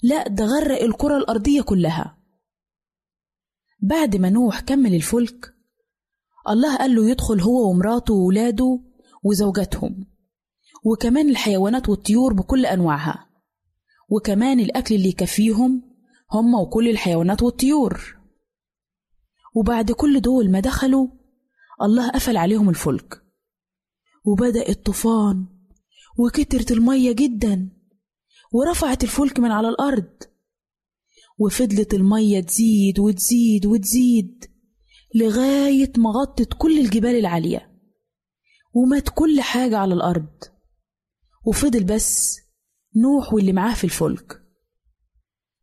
لا 0.03 0.27
ده 0.27 0.45
غرق 0.45 0.81
الكرة 0.81 1.17
الأرضية 1.17 1.61
كلها. 1.61 2.17
بعد 3.81 4.15
ما 4.15 4.29
نوح 4.29 4.59
كمل 4.59 4.95
الفلك 4.95 5.53
الله 6.49 6.77
قال 6.77 6.95
له 6.95 7.09
يدخل 7.09 7.41
هو 7.41 7.69
ومراته 7.69 8.13
وولاده 8.13 8.79
وزوجاتهم 9.23 10.05
وكمان 10.85 11.29
الحيوانات 11.29 11.89
والطيور 11.89 12.33
بكل 12.33 12.65
أنواعها 12.65 13.29
وكمان 14.09 14.59
الأكل 14.59 14.95
اللي 14.95 15.07
يكفيهم 15.09 15.86
هم 16.31 16.53
وكل 16.55 16.89
الحيوانات 16.89 17.43
والطيور. 17.43 18.17
وبعد 19.55 19.91
كل 19.91 20.21
دول 20.21 20.51
ما 20.51 20.59
دخلوا 20.59 21.07
الله 21.81 22.09
قفل 22.09 22.37
عليهم 22.37 22.69
الفلك. 22.69 23.23
وبدأ 24.25 24.69
الطوفان 24.69 25.45
وكترت 26.19 26.71
المية 26.71 27.11
جدا 27.11 27.69
ورفعت 28.53 29.03
الفلك 29.03 29.39
من 29.39 29.51
على 29.51 29.69
الأرض. 29.69 30.23
وفضلت 31.39 31.93
المية 31.93 32.39
تزيد 32.39 32.99
وتزيد 32.99 33.65
وتزيد 33.65 34.45
لغاية 35.15 35.91
ما 35.97 36.09
غطت 36.09 36.53
كل 36.57 36.79
الجبال 36.79 37.15
العالية. 37.15 37.77
ومات 38.73 39.09
كل 39.09 39.41
حاجة 39.41 39.77
على 39.77 39.93
الأرض. 39.93 40.43
وفضل 41.45 41.83
بس 41.83 42.37
نوح 42.95 43.33
واللي 43.33 43.53
معاه 43.53 43.73
في 43.73 43.83
الفلك. 43.83 44.46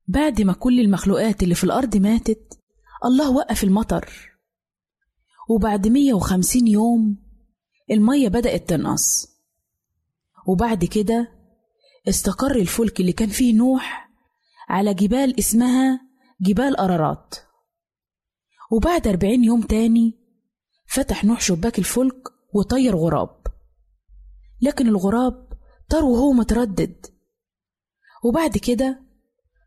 بعد 0.09 0.43
ما 0.43 0.53
كل 0.53 0.81
المخلوقات 0.81 1.43
اللي 1.43 1.55
في 1.55 1.65
الأرض 1.65 1.97
ماتت 1.97 2.59
الله 3.05 3.31
وقف 3.31 3.65
المطر. 3.65 4.33
وبعد 5.49 5.89
150 5.89 6.67
يوم 6.69 7.17
المية 7.91 8.29
بدأت 8.29 8.69
تنقص. 8.69 9.27
وبعد 10.47 10.85
كده 10.85 11.33
استقر 12.09 12.57
الفلك 12.57 13.01
اللي 13.01 13.13
كان 13.13 13.29
فيه 13.29 13.55
نوح 13.55 14.11
على 14.69 14.95
جبال 14.95 15.39
اسمها 15.39 16.01
جبال 16.41 16.77
أرارات. 16.77 17.35
وبعد 18.71 19.09
أربعين 19.09 19.45
يوم 19.45 19.63
تاني 19.63 20.19
فتح 20.87 21.25
نوح 21.25 21.41
شباك 21.41 21.79
الفلك 21.79 22.29
وطير 22.55 22.97
غراب. 22.97 23.47
لكن 24.63 24.89
الغراب 24.89 25.49
طار 25.91 26.05
وهو 26.05 26.33
متردد. 26.33 27.07
وبعد 28.25 28.59
كده 28.59 29.04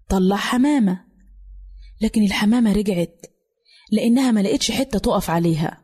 طلع 0.10 0.36
حمامة. 0.36 1.06
لكن 2.02 2.24
الحمامة 2.24 2.74
رجعت 2.74 3.26
لأنها 3.92 4.32
ما 4.32 4.40
لقتش 4.40 4.72
حتة 4.72 5.00
تقف 5.00 5.30
عليها. 5.30 5.84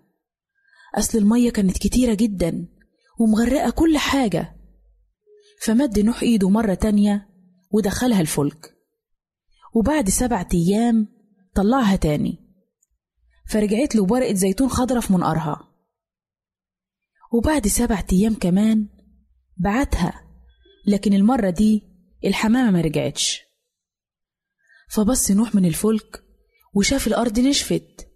أصل 0.95 1.17
المية 1.17 1.49
كانت 1.49 1.77
كتيرة 1.77 2.13
جدا 2.13 2.67
ومغرقة 3.19 3.69
كل 3.69 3.97
حاجة. 3.97 4.55
فمد 5.61 5.99
نوح 5.99 6.21
إيده 6.23 6.49
مرة 6.49 6.73
تانية 6.73 7.29
ودخلها 7.71 8.21
الفلك. 8.21 8.73
وبعد 9.73 10.09
سبعة 10.09 10.47
أيام 10.53 11.07
طلعها 11.55 11.95
تاني. 11.95 12.39
فرجعت 13.49 13.95
له 13.95 14.05
بورقة 14.05 14.33
زيتون 14.33 14.69
خضرة 14.69 14.99
في 14.99 15.13
منقارها 15.13 15.69
وبعد 17.33 17.67
سبعة 17.67 18.05
أيام 18.13 18.33
كمان 18.33 18.87
بعتها 19.57 20.23
لكن 20.87 21.13
المرة 21.13 21.49
دي 21.49 21.83
الحمامة 22.25 22.71
ما 22.71 22.81
رجعتش. 22.81 23.42
فبص 24.93 25.31
نوح 25.31 25.55
من 25.55 25.65
الفلك 25.65 26.23
وشاف 26.73 27.07
الأرض 27.07 27.39
نشفت. 27.39 28.07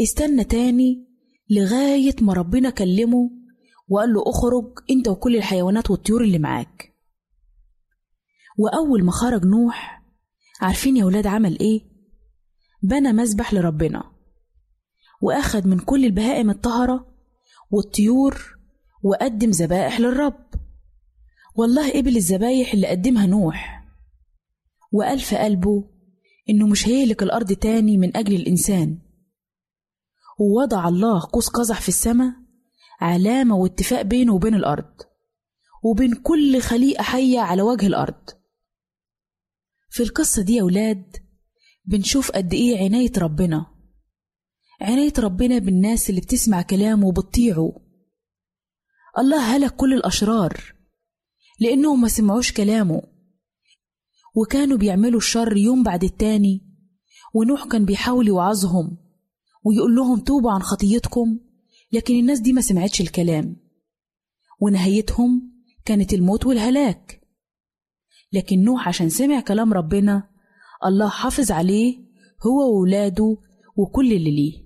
استنى 0.00 0.44
تاني 0.44 1.06
لغاية 1.50 2.14
ما 2.20 2.32
ربنا 2.32 2.70
كلمه 2.70 3.30
وقال 3.88 4.12
له 4.12 4.22
اخرج 4.26 4.78
انت 4.90 5.08
وكل 5.08 5.36
الحيوانات 5.36 5.90
والطيور 5.90 6.24
اللي 6.24 6.38
معاك. 6.38 6.94
وأول 8.58 9.04
ما 9.04 9.12
خرج 9.12 9.44
نوح 9.44 10.02
عارفين 10.60 10.96
يا 10.96 11.04
ولاد 11.04 11.26
عمل 11.26 11.58
إيه؟ 11.58 11.80
بنى 12.82 13.12
مسبح 13.12 13.54
لربنا 13.54 14.12
وأخد 15.22 15.66
من 15.66 15.78
كل 15.78 16.04
البهائم 16.04 16.50
الطهرة 16.50 17.14
والطيور 17.70 18.58
وقدم 19.02 19.50
ذبائح 19.50 20.00
للرب. 20.00 20.44
والله 21.56 21.92
قبل 21.92 22.16
الذبايح 22.16 22.72
اللي 22.74 22.86
قدمها 22.86 23.26
نوح. 23.26 23.83
وقال 24.94 25.20
في 25.20 25.36
قلبه 25.36 25.84
إنه 26.50 26.66
مش 26.66 26.88
هيهلك 26.88 27.22
الأرض 27.22 27.52
تاني 27.52 27.98
من 27.98 28.16
أجل 28.16 28.34
الإنسان. 28.34 28.98
ووضع 30.40 30.88
الله 30.88 31.28
قوس 31.32 31.48
قزح 31.48 31.80
في 31.80 31.88
السماء 31.88 32.32
علامة 33.00 33.56
واتفاق 33.56 34.02
بينه 34.02 34.34
وبين 34.34 34.54
الأرض 34.54 35.02
وبين 35.82 36.14
كل 36.14 36.60
خليقة 36.60 37.02
حية 37.02 37.40
على 37.40 37.62
وجه 37.62 37.86
الأرض. 37.86 38.30
في 39.90 40.02
القصة 40.02 40.42
دي 40.42 40.54
يا 40.54 40.62
ولاد 40.62 41.16
بنشوف 41.84 42.30
قد 42.30 42.54
إيه 42.54 42.84
عناية 42.84 43.12
ربنا. 43.18 43.66
عناية 44.80 45.12
ربنا 45.18 45.58
بالناس 45.58 46.10
اللي 46.10 46.20
بتسمع 46.20 46.62
كلامه 46.62 47.06
وبتطيعه. 47.06 47.72
الله 49.18 49.56
هلك 49.56 49.76
كل 49.76 49.94
الأشرار 49.94 50.74
لأنهم 51.60 52.00
ما 52.00 52.08
سمعوش 52.08 52.52
كلامه. 52.52 53.13
وكانوا 54.34 54.78
بيعملوا 54.78 55.18
الشر 55.18 55.56
يوم 55.56 55.82
بعد 55.82 56.04
التاني. 56.04 56.60
ونوح 57.34 57.64
كان 57.64 57.84
بيحاول 57.84 58.28
يوعظهم 58.28 58.96
ويقول 59.64 59.96
لهم 59.96 60.20
توبوا 60.20 60.52
عن 60.52 60.62
خطيتكم 60.62 61.38
لكن 61.92 62.14
الناس 62.14 62.40
دي 62.40 62.52
ما 62.52 62.60
سمعتش 62.60 63.00
الكلام. 63.00 63.56
ونهايتهم 64.60 65.52
كانت 65.84 66.14
الموت 66.14 66.46
والهلاك. 66.46 67.20
لكن 68.32 68.62
نوح 68.64 68.88
عشان 68.88 69.08
سمع 69.08 69.40
كلام 69.40 69.72
ربنا 69.72 70.28
الله 70.86 71.08
حافظ 71.08 71.50
عليه 71.50 71.98
هو 72.46 72.76
وولاده 72.76 73.36
وكل 73.76 74.12
اللي 74.12 74.30
ليه. 74.30 74.64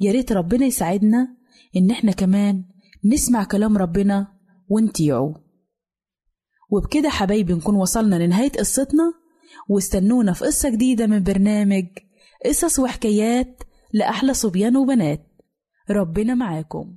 يا 0.00 0.12
ريت 0.12 0.32
ربنا 0.32 0.66
يساعدنا 0.66 1.36
إن 1.76 1.90
إحنا 1.90 2.12
كمان 2.12 2.64
نسمع 3.04 3.44
كلام 3.44 3.78
ربنا 3.78 4.38
ونطيعه. 4.68 5.47
وبكده 6.70 7.08
حبايبي 7.08 7.52
نكون 7.52 7.74
وصلنا 7.74 8.16
لنهاية 8.16 8.50
قصتنا 8.52 9.12
واستنونا 9.68 10.32
في 10.32 10.44
قصة 10.44 10.68
جديدة 10.70 11.06
من 11.06 11.22
برنامج 11.22 11.86
قصص 12.44 12.78
وحكايات 12.78 13.62
لأحلى 13.92 14.34
صبيان 14.34 14.76
وبنات. 14.76 15.26
ربنا 15.90 16.34
معاكم. 16.34 16.96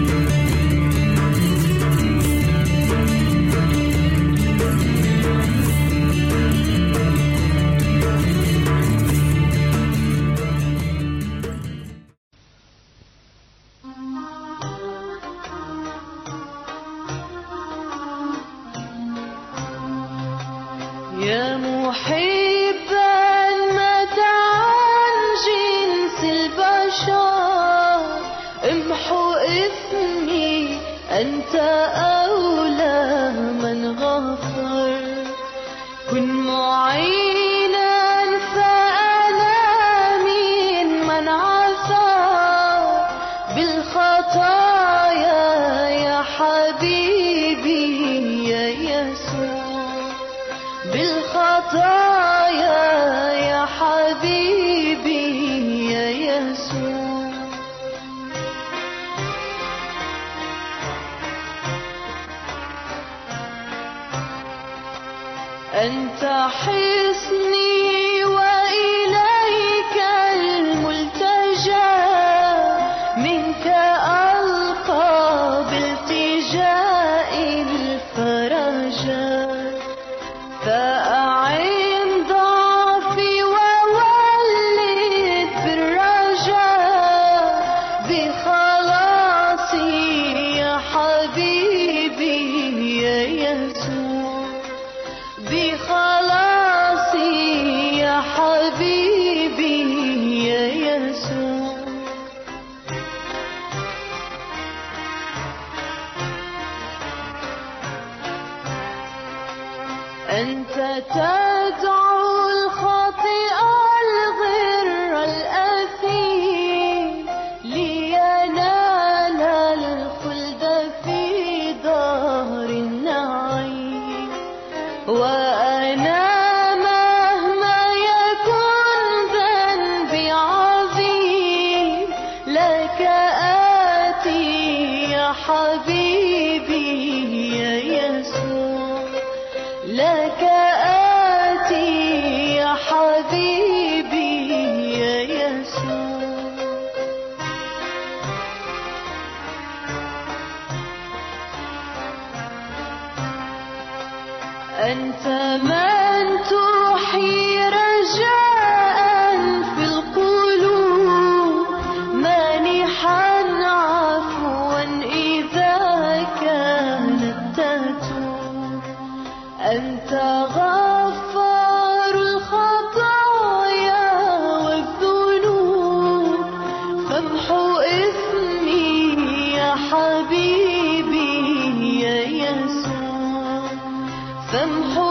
them 184.51 184.83
who 184.91 185.10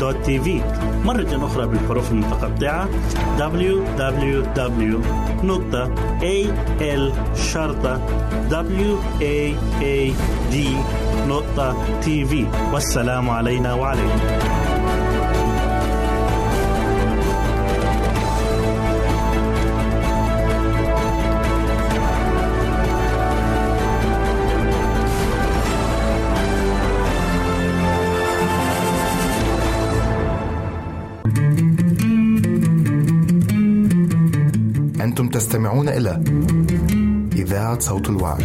waad.tv 0.00 0.48
مرة 1.04 1.46
أخرى 1.46 1.66
بالحروف 1.66 2.12
المتقطعة. 2.12 2.88
waad.tv 3.38 3.86
نقطة 11.28 11.76
والسلام 12.72 13.30
علينا 13.30 13.74
وعليكم. 13.74 14.53
تستمعون 35.34 35.88
إلى 35.88 36.22
إذاعة 37.36 37.78
صوت 37.78 38.10
الوعد. 38.10 38.42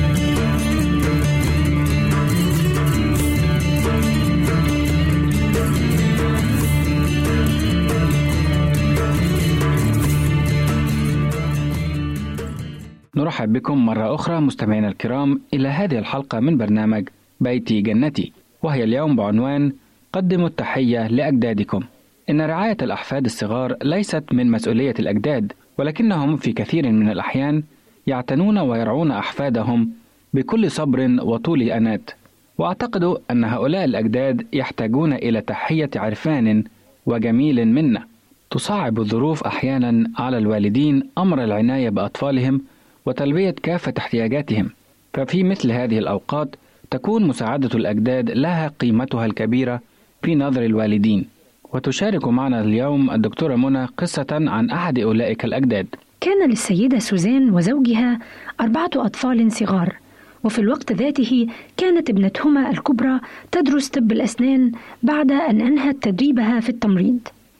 نرحب 13.15 13.53
بكم 13.53 13.85
مرة 13.85 14.15
أخرى 14.15 14.39
مستمعينا 14.39 14.87
الكرام 14.87 15.41
إلى 15.53 15.67
هذه 15.67 15.99
الحلقة 15.99 16.39
من 16.39 16.57
برنامج 16.57 17.09
بيتي 17.39 17.81
جنتي 17.81 18.33
وهي 18.63 18.83
اليوم 18.83 19.15
بعنوان 19.15 19.73
قدموا 20.13 20.47
التحية 20.47 21.07
لأجدادكم 21.07 21.83
إن 22.29 22.41
رعاية 22.41 22.77
الأحفاد 22.81 23.25
الصغار 23.25 23.75
ليست 23.83 24.23
من 24.31 24.51
مسؤولية 24.51 24.93
الأجداد 24.99 25.53
ولكنهم 25.79 26.37
في 26.37 26.53
كثير 26.53 26.91
من 26.91 27.09
الأحيان 27.09 27.63
يعتنون 28.07 28.57
ويرعون 28.57 29.11
أحفادهم 29.11 29.89
بكل 30.33 30.71
صبر 30.71 31.17
وطول 31.21 31.61
أنات 31.61 32.11
وأعتقد 32.57 33.17
أن 33.31 33.43
هؤلاء 33.43 33.85
الأجداد 33.85 34.45
يحتاجون 34.53 35.13
إلى 35.13 35.41
تحية 35.41 35.89
عرفان 35.95 36.63
وجميل 37.05 37.67
منا. 37.67 38.05
تصعب 38.51 38.99
الظروف 38.99 39.43
أحيانا 39.43 40.09
على 40.17 40.37
الوالدين 40.37 41.03
أمر 41.17 41.43
العناية 41.43 41.89
بأطفالهم 41.89 42.61
وتلبية 43.05 43.55
كافة 43.63 43.93
احتياجاتهم 43.97 44.69
ففي 45.13 45.43
مثل 45.43 45.71
هذه 45.71 45.99
الأوقات 45.99 46.55
تكون 46.91 47.27
مساعدة 47.27 47.69
الأجداد 47.75 48.31
لها 48.31 48.67
قيمتها 48.67 49.25
الكبيرة 49.25 49.81
في 50.21 50.35
نظر 50.35 50.65
الوالدين. 50.65 51.25
وتشارك 51.73 52.27
معنا 52.27 52.61
اليوم 52.61 53.11
الدكتورة 53.11 53.55
منى 53.55 53.85
قصة 53.85 54.27
عن 54.31 54.69
أحد 54.69 54.99
أولئك 54.99 55.45
الأجداد. 55.45 55.87
كان 56.21 56.49
للسيدة 56.49 56.99
سوزان 56.99 57.49
وزوجها 57.53 58.19
أربعة 58.61 58.89
أطفال 58.95 59.51
صغار 59.51 59.95
وفي 60.43 60.59
الوقت 60.59 60.91
ذاته 60.91 61.47
كانت 61.77 62.09
ابنتهما 62.09 62.69
الكبرى 62.69 63.19
تدرس 63.51 63.89
طب 63.89 64.11
الأسنان 64.11 64.71
بعد 65.03 65.31
أن 65.31 65.61
أنهت 65.61 65.95
تدريبها 66.01 66.59
في 66.59 66.69
التمريض. 66.69 67.19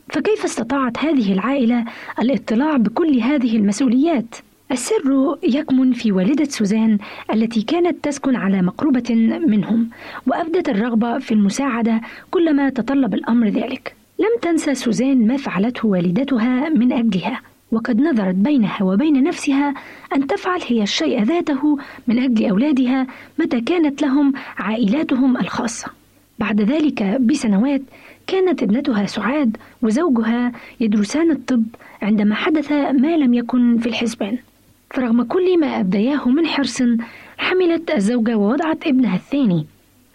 فكيف 0.10 0.44
استطاعت 0.46 0.98
هذه 0.98 1.34
العائلة 1.34 1.86
الاطلاع 2.20 2.78
بكل 2.78 3.20
هذه 3.20 3.58
المسؤوليات؟ 3.58 4.36
السر 4.72 5.38
يكمن 5.44 5.94
في 5.94 6.12
والدة 6.12 6.44
سوزان 6.46 6.98
التي 7.34 7.62
كانت 7.62 8.04
تسكن 8.04 8.36
على 8.36 8.62
مقربة 8.62 9.40
منهم 9.48 9.90
وأبدت 10.28 10.70
الرغبة 10.70 11.20
في 11.20 11.34
المساعدة 11.34 12.02
كلما 12.32 12.70
تطلب 12.70 13.14
الأمر 13.14 13.48
ذلك. 13.48 13.99
لم 14.20 14.40
تنسى 14.42 14.76
سوزان 14.76 15.28
ما 15.28 15.38
فعلته 15.38 15.88
والدتها 15.88 16.70
من 16.70 16.94
أجلها 16.94 17.42
وقد 17.72 18.02
نظرت 18.02 18.36
بينها 18.36 18.84
وبين 18.84 19.24
نفسها 19.24 19.74
أن 20.16 20.28
تفعل 20.28 20.60
هي 20.68 20.84
الشيء 20.84 21.24
ذاته 21.24 21.78
من 22.08 22.20
أجل 22.20 22.46
أولادها 22.46 23.08
متى 23.40 23.62
كانت 23.62 24.02
لهم 24.02 24.34
عائلاتهم 24.58 25.38
الخاصة. 25.38 25.88
بعد 26.40 26.62
ذلك 26.62 27.04
بسنوات 27.04 27.82
كانت 28.28 28.64
ابنتها 28.64 29.06
سعاد 29.06 29.58
وزوجها 29.82 30.52
يدرسان 30.80 31.32
الطب 31.32 31.64
عندما 32.02 32.36
حدث 32.36 32.72
ما 32.72 33.18
لم 33.18 33.34
يكن 33.34 33.78
في 33.78 33.90
الحسبان. 33.90 34.38
فرغم 34.92 35.24
كل 35.24 35.60
ما 35.60 35.80
أبدياه 35.80 36.30
من 36.30 36.48
حرص 36.48 36.84
حملت 37.38 37.92
الزوجة 37.92 38.36
ووضعت 38.38 38.88
ابنها 38.88 39.16
الثاني 39.16 39.66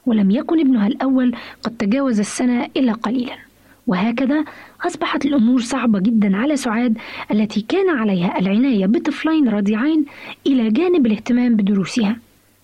ولم 0.07 0.31
يكن 0.31 0.61
ابنها 0.61 0.87
الأول 0.87 1.35
قد 1.63 1.77
تجاوز 1.77 2.21
السنة 2.21 2.69
إلا 2.77 2.93
قليلا. 2.93 3.44
وهكذا 3.87 4.45
أصبحت 4.87 5.25
الأمور 5.25 5.61
صعبة 5.61 6.01
جدا 6.01 6.37
على 6.37 6.57
سعاد 6.57 6.99
التي 7.31 7.61
كان 7.69 7.99
عليها 7.99 8.39
العناية 8.39 8.87
بطفلين 8.87 9.49
رضيعين 9.49 10.05
إلى 10.47 10.71
جانب 10.71 11.07
الاهتمام 11.07 11.57
بدروسها 11.57 12.17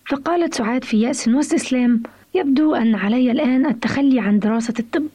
فقالت 0.06 0.54
سعاد 0.54 0.84
في 0.84 1.00
يأس 1.00 1.28
واستسلام 1.28 2.02
يبدو 2.34 2.74
أن 2.74 2.94
علي 2.94 3.30
الآن 3.30 3.66
التخلي 3.66 4.20
عن 4.20 4.38
دراسة 4.38 4.74
الطب 4.78 5.08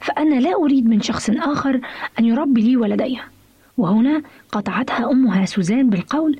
فأنا 0.00 0.40
لا 0.40 0.54
أريد 0.54 0.88
من 0.88 1.00
شخص 1.00 1.30
آخر 1.30 1.80
أن 2.18 2.24
يربي 2.24 2.60
لي 2.60 2.76
ولدي 2.76 3.18
وهنا 3.78 4.22
قطعتها 4.52 5.10
أمها 5.10 5.44
سوزان 5.44 5.90
بالقول 5.90 6.38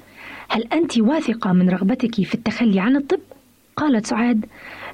هل 0.49 0.63
أنت 0.73 0.99
واثقة 0.99 1.53
من 1.53 1.71
رغبتك 1.71 2.15
في 2.15 2.35
التخلي 2.35 2.81
عن 2.81 2.97
الطب؟ 2.97 3.21
قالت 3.77 4.07
سعاد 4.07 4.47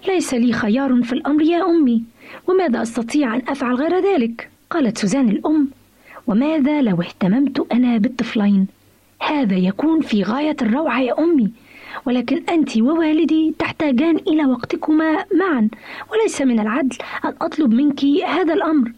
ليس 0.08 0.34
لي 0.34 0.52
خيار 0.52 1.02
في 1.02 1.12
الأمر 1.12 1.42
يا 1.42 1.64
أمي. 1.64 2.02
وماذا 2.48 2.82
أستطيع 2.82 3.34
أن 3.34 3.42
أفعل 3.48 3.74
غير 3.74 3.98
ذلك؟ 3.98 4.50
قالت 4.70 4.98
سوزان 4.98 5.28
الأم. 5.28 5.68
وماذا 6.26 6.82
لو 6.82 7.02
اهتممت 7.02 7.66
أنا 7.72 7.98
بالطفلين؟ 7.98 8.66
هذا 9.20 9.56
يكون 9.56 10.00
في 10.00 10.22
غاية 10.22 10.56
الروعة 10.62 11.00
يا 11.00 11.18
أمي. 11.18 11.50
ولكن 12.06 12.42
أنت 12.48 12.76
ووالدي 12.78 13.54
تحتاجان 13.58 14.16
إلى 14.16 14.46
وقتكما 14.46 15.24
معا. 15.34 15.68
وليس 16.12 16.42
من 16.42 16.60
العدل 16.60 16.96
أن 17.24 17.34
أطلب 17.40 17.74
منك 17.74 18.04
هذا 18.04 18.54
الأمر. 18.54 18.92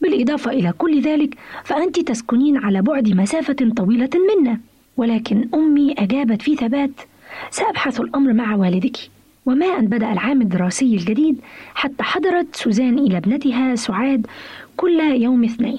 بالإضافة 0.00 0.50
إلى 0.50 0.72
كل 0.78 1.00
ذلك 1.00 1.34
فأنت 1.64 2.00
تسكنين 2.00 2.56
على 2.56 2.82
بعد 2.82 3.08
مسافة 3.08 3.72
طويلة 3.76 4.10
منا. 4.14 4.60
ولكن 4.96 5.48
أمي 5.54 5.94
أجابت 5.98 6.42
في 6.42 6.56
ثبات 6.56 6.90
سأبحث 7.50 8.00
الأمر 8.00 8.32
مع 8.32 8.56
والدك. 8.56 8.96
وما 9.46 9.66
أن 9.66 9.86
بدأ 9.86 10.12
العام 10.12 10.42
الدراسي 10.42 10.94
الجديد 10.94 11.40
حتى 11.74 12.02
حضرت 12.02 12.56
سوزان 12.56 12.98
إلى 12.98 13.16
ابنتها 13.16 13.74
سعاد 13.74 14.26
كل 14.76 15.00
يوم 15.00 15.44
اثنين 15.44 15.78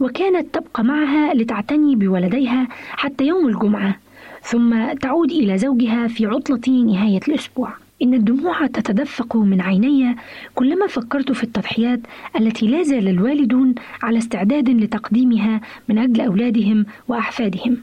وكانت 0.00 0.54
تبقى 0.54 0.84
معها 0.84 1.34
لتعتني 1.34 1.96
بولديها 1.96 2.68
حتى 2.90 3.26
يوم 3.26 3.48
الجمعة 3.48 3.96
ثم 4.42 4.92
تعود 4.92 5.30
إلى 5.30 5.58
زوجها 5.58 6.08
في 6.08 6.26
عطلة 6.26 6.60
نهاية 6.68 7.20
الأسبوع. 7.28 7.72
إن 8.02 8.14
الدموع 8.14 8.66
تتدفق 8.66 9.36
من 9.36 9.60
عيني 9.60 10.16
كلما 10.54 10.86
فكرت 10.86 11.32
في 11.32 11.44
التضحيات 11.44 12.00
التي 12.40 12.66
لا 12.66 12.82
زال 12.82 13.08
الوالدون 13.08 13.74
على 14.02 14.18
استعداد 14.18 14.68
لتقديمها 14.70 15.60
من 15.88 15.98
أجل 15.98 16.20
أولادهم 16.20 16.86
وأحفادهم. 17.08 17.76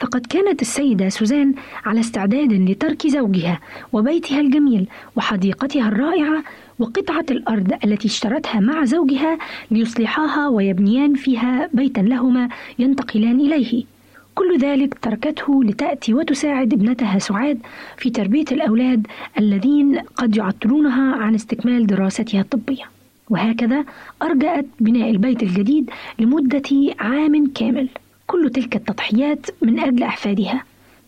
فقد 0.00 0.26
كانت 0.26 0.62
السيدة 0.62 1.08
سوزان 1.08 1.54
على 1.84 2.00
استعداد 2.00 2.52
لترك 2.52 3.06
زوجها 3.06 3.60
وبيتها 3.92 4.40
الجميل 4.40 4.86
وحديقتها 5.16 5.88
الرائعة 5.88 6.42
وقطعة 6.78 7.24
الأرض 7.30 7.72
التي 7.84 8.08
اشترتها 8.08 8.60
مع 8.60 8.84
زوجها 8.84 9.38
ليصلحاها 9.70 10.48
ويبنيان 10.48 11.14
فيها 11.14 11.68
بيتا 11.74 12.00
لهما 12.00 12.48
ينتقلان 12.78 13.40
إليه. 13.40 13.84
كل 14.34 14.58
ذلك 14.58 14.98
تركته 14.98 15.64
لتأتي 15.64 16.14
وتساعد 16.14 16.72
ابنتها 16.72 17.18
سعاد 17.18 17.58
في 17.96 18.10
تربية 18.10 18.44
الأولاد 18.52 19.06
الذين 19.38 19.98
قد 19.98 20.36
يعطلونها 20.36 21.16
عن 21.16 21.34
استكمال 21.34 21.86
دراستها 21.86 22.40
الطبية. 22.40 22.84
وهكذا 23.30 23.84
أرجأت 24.22 24.66
بناء 24.80 25.10
البيت 25.10 25.42
الجديد 25.42 25.90
لمدة 26.18 26.94
عام 27.00 27.46
كامل. 27.54 27.88
كل 28.28 28.50
تلك 28.50 28.76
التضحيات 28.76 29.46
من 29.62 29.80
أجل 29.80 30.02
أحفادها. 30.02 30.64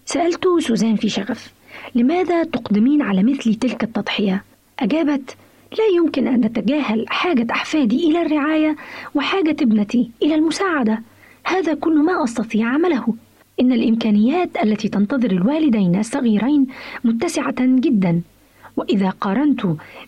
سألت 0.07 0.49
سوزان 0.59 0.97
في 0.97 1.09
شغف 1.09 1.53
لماذا 1.95 2.45
تقدمين 2.45 3.03
على 3.03 3.23
مثل 3.23 3.55
تلك 3.55 3.85
التضحية؟ 3.85 4.45
أجابت 4.79 5.37
لا 5.79 5.85
يمكن 5.97 6.29
أن 6.29 6.41
نتجاهل 6.41 7.05
حاجة 7.09 7.47
أحفادي 7.51 8.11
إلى 8.11 8.23
الرعاية 8.23 8.77
وحاجة 9.15 9.57
ابنتي 9.63 10.11
إلى 10.23 10.35
المساعدة. 10.35 11.03
هذا 11.45 11.75
كل 11.75 11.99
ما 11.99 12.25
أستطيع 12.25 12.67
عمله. 12.67 13.15
إن 13.61 13.73
الإمكانيات 13.73 14.51
التي 14.65 14.89
تنتظر 14.89 15.31
الوالدين 15.31 15.99
الصغيرين 15.99 16.67
متسعة 17.05 17.55
جدا. 17.61 18.21
وإذا 18.77 19.11
قارنت 19.11 19.67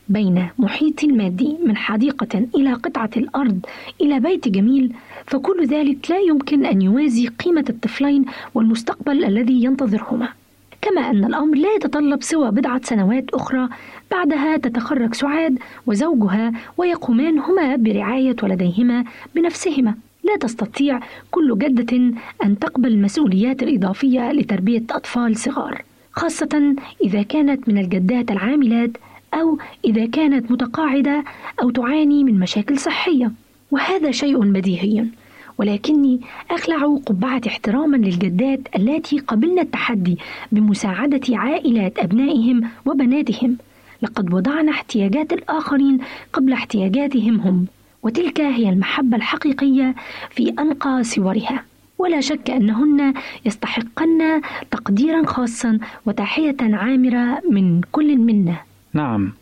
بين 0.08 0.48
محيط 0.58 1.04
مادي 1.04 1.56
من 1.66 1.76
حديقة 1.76 2.46
إلى 2.56 2.72
قطعة 2.72 3.10
الأرض 3.16 3.60
إلى 4.00 4.20
بيت 4.20 4.48
جميل 4.48 4.92
فكل 5.26 5.66
ذلك 5.66 6.10
لا 6.10 6.18
يمكن 6.18 6.66
أن 6.66 6.82
يوازي 6.82 7.28
قيمة 7.28 7.64
الطفلين 7.68 8.24
والمستقبل 8.54 9.24
الذي 9.24 9.64
ينتظرهما. 9.64 10.28
كما 10.82 11.10
أن 11.10 11.24
الأمر 11.24 11.56
لا 11.56 11.74
يتطلب 11.74 12.22
سوى 12.22 12.50
بضعة 12.50 12.80
سنوات 12.84 13.24
أخرى 13.34 13.68
بعدها 14.10 14.56
تتخرج 14.56 15.14
سعاد 15.14 15.58
وزوجها 15.86 16.52
ويقومان 16.76 17.38
هما 17.38 17.76
برعاية 17.76 18.36
ولديهما 18.42 19.04
بنفسهما. 19.34 19.94
لا 20.24 20.36
تستطيع 20.36 21.00
كل 21.30 21.58
جدة 21.58 21.96
أن 22.44 22.58
تقبل 22.58 22.88
المسؤوليات 22.88 23.62
الإضافية 23.62 24.32
لتربية 24.32 24.82
أطفال 24.90 25.36
صغار. 25.36 25.82
خاصة 26.12 26.74
إذا 27.04 27.22
كانت 27.22 27.68
من 27.68 27.78
الجدات 27.78 28.30
العاملات 28.30 28.90
أو 29.34 29.58
إذا 29.84 30.06
كانت 30.06 30.50
متقاعدة 30.50 31.24
أو 31.62 31.70
تعاني 31.70 32.24
من 32.24 32.38
مشاكل 32.38 32.78
صحية 32.78 33.32
وهذا 33.70 34.10
شيء 34.10 34.38
بديهي. 34.38 35.06
ولكني 35.58 36.20
أخلع 36.50 36.96
قبعة 37.06 37.40
احتراما 37.46 37.96
للجدات 37.96 38.60
اللاتي 38.76 39.18
قبلن 39.18 39.58
التحدي 39.58 40.18
بمساعدة 40.52 41.36
عائلات 41.36 41.98
أبنائهم 41.98 42.68
وبناتهم. 42.86 43.56
لقد 44.02 44.34
وضعن 44.34 44.68
احتياجات 44.68 45.32
الآخرين 45.32 45.98
قبل 46.32 46.52
احتياجاتهم 46.52 47.40
هم 47.40 47.66
وتلك 48.02 48.40
هي 48.40 48.68
المحبة 48.68 49.16
الحقيقية 49.16 49.94
في 50.30 50.54
أنقى 50.58 51.04
صورها. 51.04 51.64
ولا 52.02 52.20
شك 52.20 52.50
أنهن 52.50 53.14
يستحقن 53.46 54.40
تقديرا 54.70 55.26
خاصا 55.26 55.78
وتحية 56.06 56.56
عامرة 56.62 57.40
من 57.50 57.80
كل 57.92 58.18
منا. 58.18 58.56
نعم. 58.92 59.32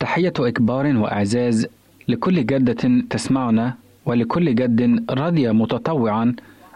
تحية 0.00 0.32
إكبار 0.38 0.96
وإعزاز 0.96 1.66
لكل 2.08 2.46
جدة 2.46 3.02
تسمعنا 3.10 3.74
ولكل 4.06 4.54
جد 4.54 5.04
رضي 5.10 5.52
متطوعا 5.52 6.34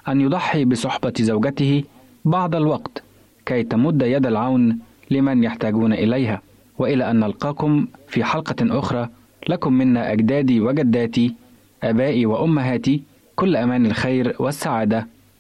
أن 0.09 0.21
يضحي 0.21 0.65
بصحبة 0.65 1.13
زوجته 1.21 1.85
بعض 2.25 2.57
الوقت 2.57 3.03
كي 3.47 3.63
تمد 3.63 4.03
يد 4.03 4.27
العون 4.27 4.79
لمن 5.11 5.45
يحتاجون 5.45 5.93
إليها. 5.93 6.41
وإلى 6.79 7.11
أن 7.11 7.21
نلقاكم 7.21 7.87
في 8.09 8.25
حلقة 8.25 8.79
أخرى 8.79 9.09
لكم 9.49 9.73
منا 9.73 10.13
أجدادي 10.13 10.61
وجداتي 10.61 11.35
آبائي 11.83 12.27
وأمهاتي 12.27 13.03
كل 13.37 13.57
أمان 13.57 13.87
الخير 13.87 14.37
والسعادة. 14.39 15.14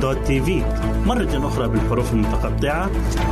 www.al-waad.tv 0.00 0.50
مرة 1.06 1.48
أخرى 1.48 1.68
بالحروف 1.68 2.12
المتقطعة. 2.12 2.90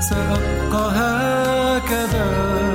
سأبقى 0.00 0.90
هكذا. 0.94 2.67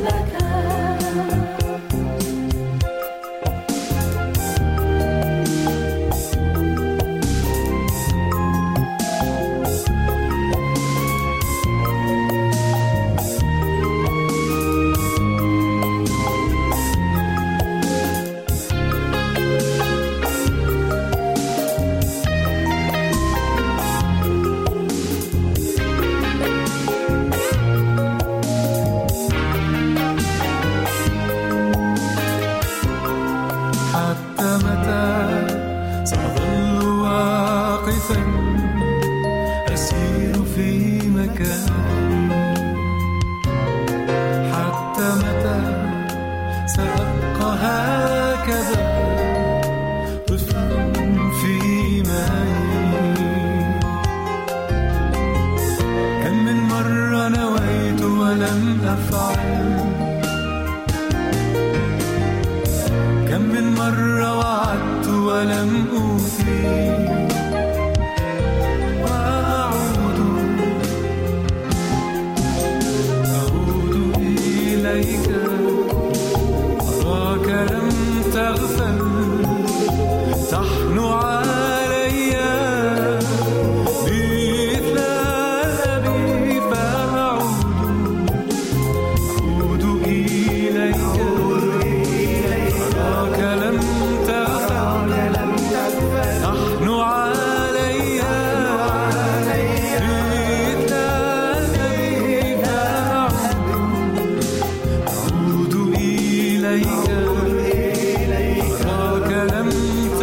like 0.00 0.42
a. 0.42 0.75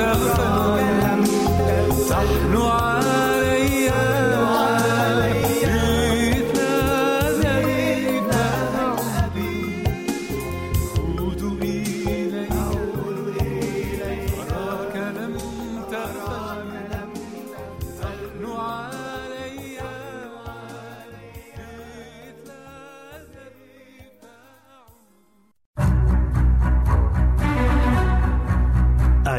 personne, 0.03 1.23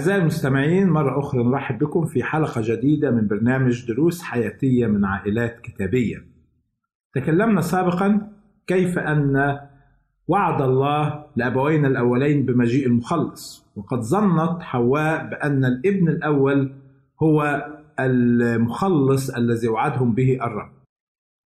أعزائي 0.00 0.20
المستمعين 0.20 0.88
مرة 0.88 1.18
أخرى 1.18 1.44
نرحب 1.44 1.78
بكم 1.78 2.06
في 2.06 2.22
حلقة 2.22 2.60
جديدة 2.64 3.10
من 3.10 3.28
برنامج 3.28 3.86
دروس 3.86 4.22
حياتية 4.22 4.86
من 4.86 5.04
عائلات 5.04 5.60
كتابية. 5.60 6.16
تكلمنا 7.14 7.60
سابقا 7.60 8.32
كيف 8.66 8.98
أن 8.98 9.58
وعد 10.28 10.62
الله 10.62 11.24
لأبوينا 11.36 11.88
الأولين 11.88 12.46
بمجيء 12.46 12.86
المخلص، 12.86 13.66
وقد 13.76 14.00
ظنت 14.00 14.62
حواء 14.62 15.30
بأن 15.30 15.64
الابن 15.64 16.08
الأول 16.08 16.72
هو 17.22 17.66
المخلص 18.00 19.30
الذي 19.30 19.68
وعدهم 19.68 20.14
به 20.14 20.38
الرب. 20.42 20.72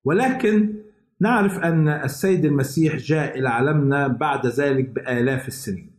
ولكن 0.05 0.75
نعرف 1.21 1.59
أن 1.59 1.89
السيد 1.89 2.45
المسيح 2.45 2.97
جاء 2.97 3.39
إلى 3.39 3.49
عالمنا 3.49 4.07
بعد 4.07 4.47
ذلك 4.47 4.89
بآلاف 4.89 5.49
السنين. 5.49 5.94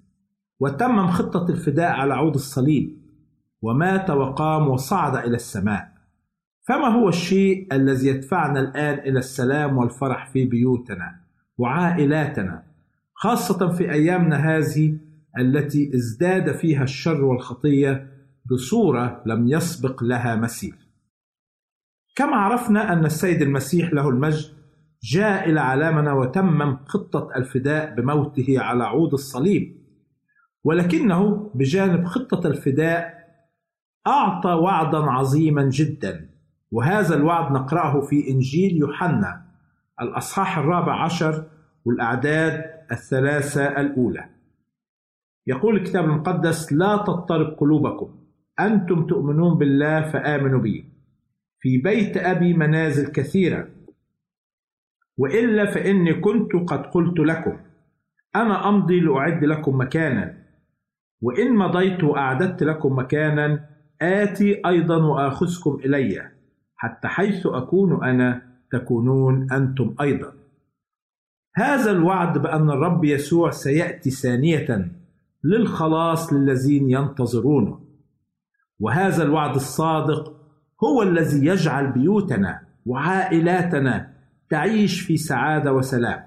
وتمم 0.59 1.07
خطة 1.07 1.49
الفداء 1.49 1.91
على 1.91 2.13
عود 2.13 2.33
الصليب 2.33 2.97
ومات 3.61 4.09
وقام 4.09 4.67
وصعد 4.67 5.15
إلى 5.15 5.35
السماء. 5.35 5.95
فما 6.67 6.87
هو 6.87 7.09
الشيء 7.09 7.75
الذي 7.75 8.07
يدفعنا 8.07 8.59
الآن 8.59 8.99
إلى 8.99 9.19
السلام 9.19 9.77
والفرح 9.77 10.31
في 10.31 10.45
بيوتنا 10.45 11.15
وعائلاتنا 11.57 12.63
خاصة 13.13 13.67
في 13.67 13.91
أيامنا 13.91 14.35
هذه 14.57 14.97
التي 15.39 15.91
ازداد 15.95 16.51
فيها 16.55 16.83
الشر 16.83 17.23
والخطية 17.23 18.07
بصورة 18.51 19.23
لم 19.25 19.47
يسبق 19.47 20.03
لها 20.03 20.35
مثيل. 20.35 20.75
كما 22.15 22.35
عرفنا 22.35 22.93
أن 22.93 23.05
السيد 23.05 23.41
المسيح 23.41 23.93
له 23.93 24.09
المجد 24.09 24.55
جاء 25.03 25.49
إلى 25.49 25.59
عالمنا 25.59 26.13
وتمم 26.13 26.77
خطة 26.85 27.29
الفداء 27.35 27.95
بموته 27.95 28.59
على 28.59 28.83
عود 28.83 29.13
الصليب. 29.13 29.84
ولكنه 30.65 31.51
بجانب 31.55 32.05
خطة 32.05 32.47
الفداء 32.47 33.15
أعطى 34.07 34.49
وعدا 34.49 34.97
عظيما 34.97 35.69
جدا 35.69 36.29
وهذا 36.71 37.15
الوعد 37.15 37.51
نقرأه 37.51 38.01
في 38.01 38.27
إنجيل 38.29 38.77
يوحنا 38.77 39.45
الأصحاح 40.01 40.57
الرابع 40.57 41.03
عشر 41.03 41.45
والأعداد 41.85 42.63
الثلاثة 42.91 43.81
الأولى. 43.81 44.29
يقول 45.47 45.75
الكتاب 45.75 46.05
المقدس 46.05 46.73
لا 46.73 46.97
تضطرب 46.97 47.47
قلوبكم 47.47 48.15
أنتم 48.59 49.07
تؤمنون 49.07 49.57
بالله 49.57 50.01
فآمنوا 50.01 50.59
بي 50.59 50.85
في 51.59 51.77
بيت 51.77 52.17
أبي 52.17 52.53
منازل 52.53 53.11
كثيرة. 53.11 53.67
وإلا 55.17 55.65
فإني 55.65 56.13
كنت 56.13 56.55
قد 56.55 56.85
قلت 56.85 57.19
لكم 57.19 57.57
أنا 58.35 58.69
أمضي 58.69 58.99
لأعد 58.99 59.43
لكم 59.43 59.79
مكانا. 59.81 60.44
وإن 61.25 61.55
مضيت 61.55 62.03
وأعددت 62.03 62.63
لكم 62.63 62.99
مكانا 62.99 63.65
آتي 64.01 64.61
أيضا 64.65 65.03
وآخذكم 65.03 65.79
إلي 65.85 66.31
حتى 66.75 67.07
حيث 67.07 67.45
أكون 67.45 68.03
أنا 68.03 68.41
تكونون 68.71 69.51
أنتم 69.51 69.95
أيضا. 70.01 70.33
هذا 71.55 71.91
الوعد 71.91 72.37
بأن 72.37 72.69
الرب 72.69 73.05
يسوع 73.05 73.49
سيأتي 73.49 74.09
ثانية 74.09 74.91
للخلاص 75.43 76.33
للذين 76.33 76.89
ينتظرونه. 76.89 77.79
وهذا 78.79 79.23
الوعد 79.23 79.55
الصادق 79.55 80.35
هو 80.83 81.03
الذي 81.03 81.45
يجعل 81.45 81.91
بيوتنا 81.91 82.61
وعائلاتنا 82.85 84.13
تعيش 84.49 85.01
في 85.01 85.17
سعادة 85.17 85.73
وسلام. 85.73 86.23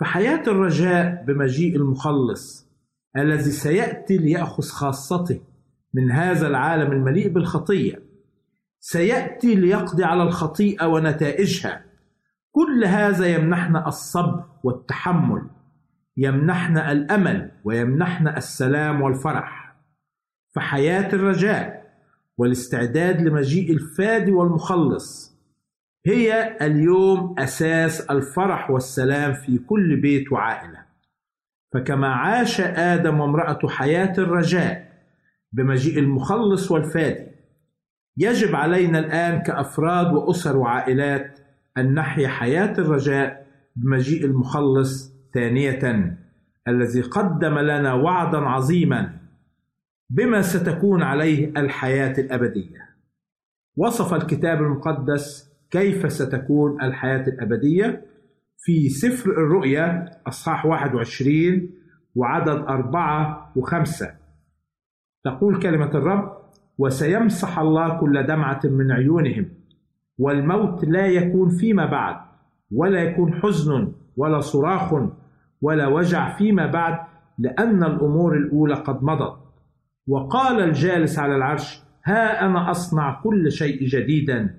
فحياة 0.00 0.42
الرجاء 0.46 1.24
بمجيء 1.26 1.76
المخلص 1.76 2.67
الذي 3.16 3.50
سيأتي 3.50 4.16
ليأخذ 4.16 4.62
خاصته 4.62 5.40
من 5.94 6.10
هذا 6.10 6.46
العالم 6.46 6.92
المليء 6.92 7.28
بالخطية. 7.28 8.02
سيأتي 8.80 9.54
ليقضي 9.54 10.04
على 10.04 10.22
الخطيئة 10.22 10.86
ونتائجها. 10.86 11.84
كل 12.52 12.84
هذا 12.84 13.26
يمنحنا 13.26 13.88
الصبر 13.88 14.44
والتحمل 14.64 15.42
يمنحنا 16.16 16.92
الأمل 16.92 17.50
ويمنحنا 17.64 18.36
السلام 18.36 19.02
والفرح. 19.02 19.76
فحياة 20.54 21.12
الرجاء 21.12 21.88
والاستعداد 22.38 23.20
لمجيء 23.20 23.72
الفادي 23.72 24.32
والمخلص 24.32 25.38
هي 26.06 26.56
اليوم 26.62 27.34
أساس 27.38 28.00
الفرح 28.00 28.70
والسلام 28.70 29.34
في 29.34 29.58
كل 29.58 30.00
بيت 30.00 30.32
وعائلة. 30.32 30.87
فكما 31.72 32.08
عاش 32.08 32.60
آدم 32.60 33.20
وامراته 33.20 33.68
حياة 33.68 34.12
الرجاء 34.18 34.88
بمجيء 35.52 35.98
المخلص 35.98 36.70
والفادي 36.70 37.28
يجب 38.16 38.54
علينا 38.54 38.98
الآن 38.98 39.42
كأفراد 39.42 40.12
وأسر 40.12 40.56
وعائلات 40.56 41.38
أن 41.78 41.94
نحيا 41.94 42.28
حياة 42.28 42.72
الرجاء 42.78 43.46
بمجيء 43.76 44.24
المخلص 44.24 45.12
ثانية 45.34 46.16
الذي 46.68 47.00
قدم 47.00 47.58
لنا 47.58 47.92
وعدا 47.94 48.38
عظيما 48.38 49.18
بما 50.10 50.42
ستكون 50.42 51.02
عليه 51.02 51.52
الحياة 51.56 52.20
الأبدية. 52.20 52.88
وصف 53.76 54.14
الكتاب 54.14 54.62
المقدس 54.62 55.52
كيف 55.70 56.12
ستكون 56.12 56.82
الحياة 56.82 57.26
الأبدية. 57.28 58.02
في 58.60 58.88
سفر 58.88 59.30
الرؤيا 59.30 60.10
اصحاح 60.26 60.66
21 60.66 61.70
وعدد 62.14 62.64
أربعة 62.68 63.52
وخمسة. 63.56 64.14
تقول 65.24 65.62
كلمة 65.62 65.90
الرب 65.94 66.38
وسيمسح 66.78 67.58
الله 67.58 68.00
كل 68.00 68.22
دمعة 68.22 68.60
من 68.64 68.92
عيونهم 68.92 69.48
والموت 70.18 70.84
لا 70.84 71.06
يكون 71.06 71.48
فيما 71.48 71.86
بعد 71.86 72.16
ولا 72.72 73.02
يكون 73.02 73.34
حزن 73.34 73.92
ولا 74.16 74.40
صراخ 74.40 74.94
ولا 75.62 75.86
وجع 75.86 76.36
فيما 76.36 76.66
بعد 76.66 76.98
لأن 77.38 77.84
الأمور 77.84 78.36
الأولى 78.36 78.74
قد 78.74 79.02
مضت. 79.02 79.38
وقال 80.08 80.60
الجالس 80.60 81.18
على 81.18 81.36
العرش 81.36 81.82
ها 82.04 82.46
أنا 82.46 82.70
أصنع 82.70 83.20
كل 83.24 83.52
شيء 83.52 83.84
جديدا. 83.86 84.54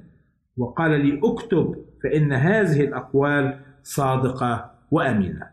وقال 0.57 1.05
لي 1.05 1.19
اكتب 1.23 1.75
فإن 2.03 2.33
هذه 2.33 2.81
الأقوال 2.81 3.59
صادقة 3.83 4.71
وأمينة. 4.91 5.49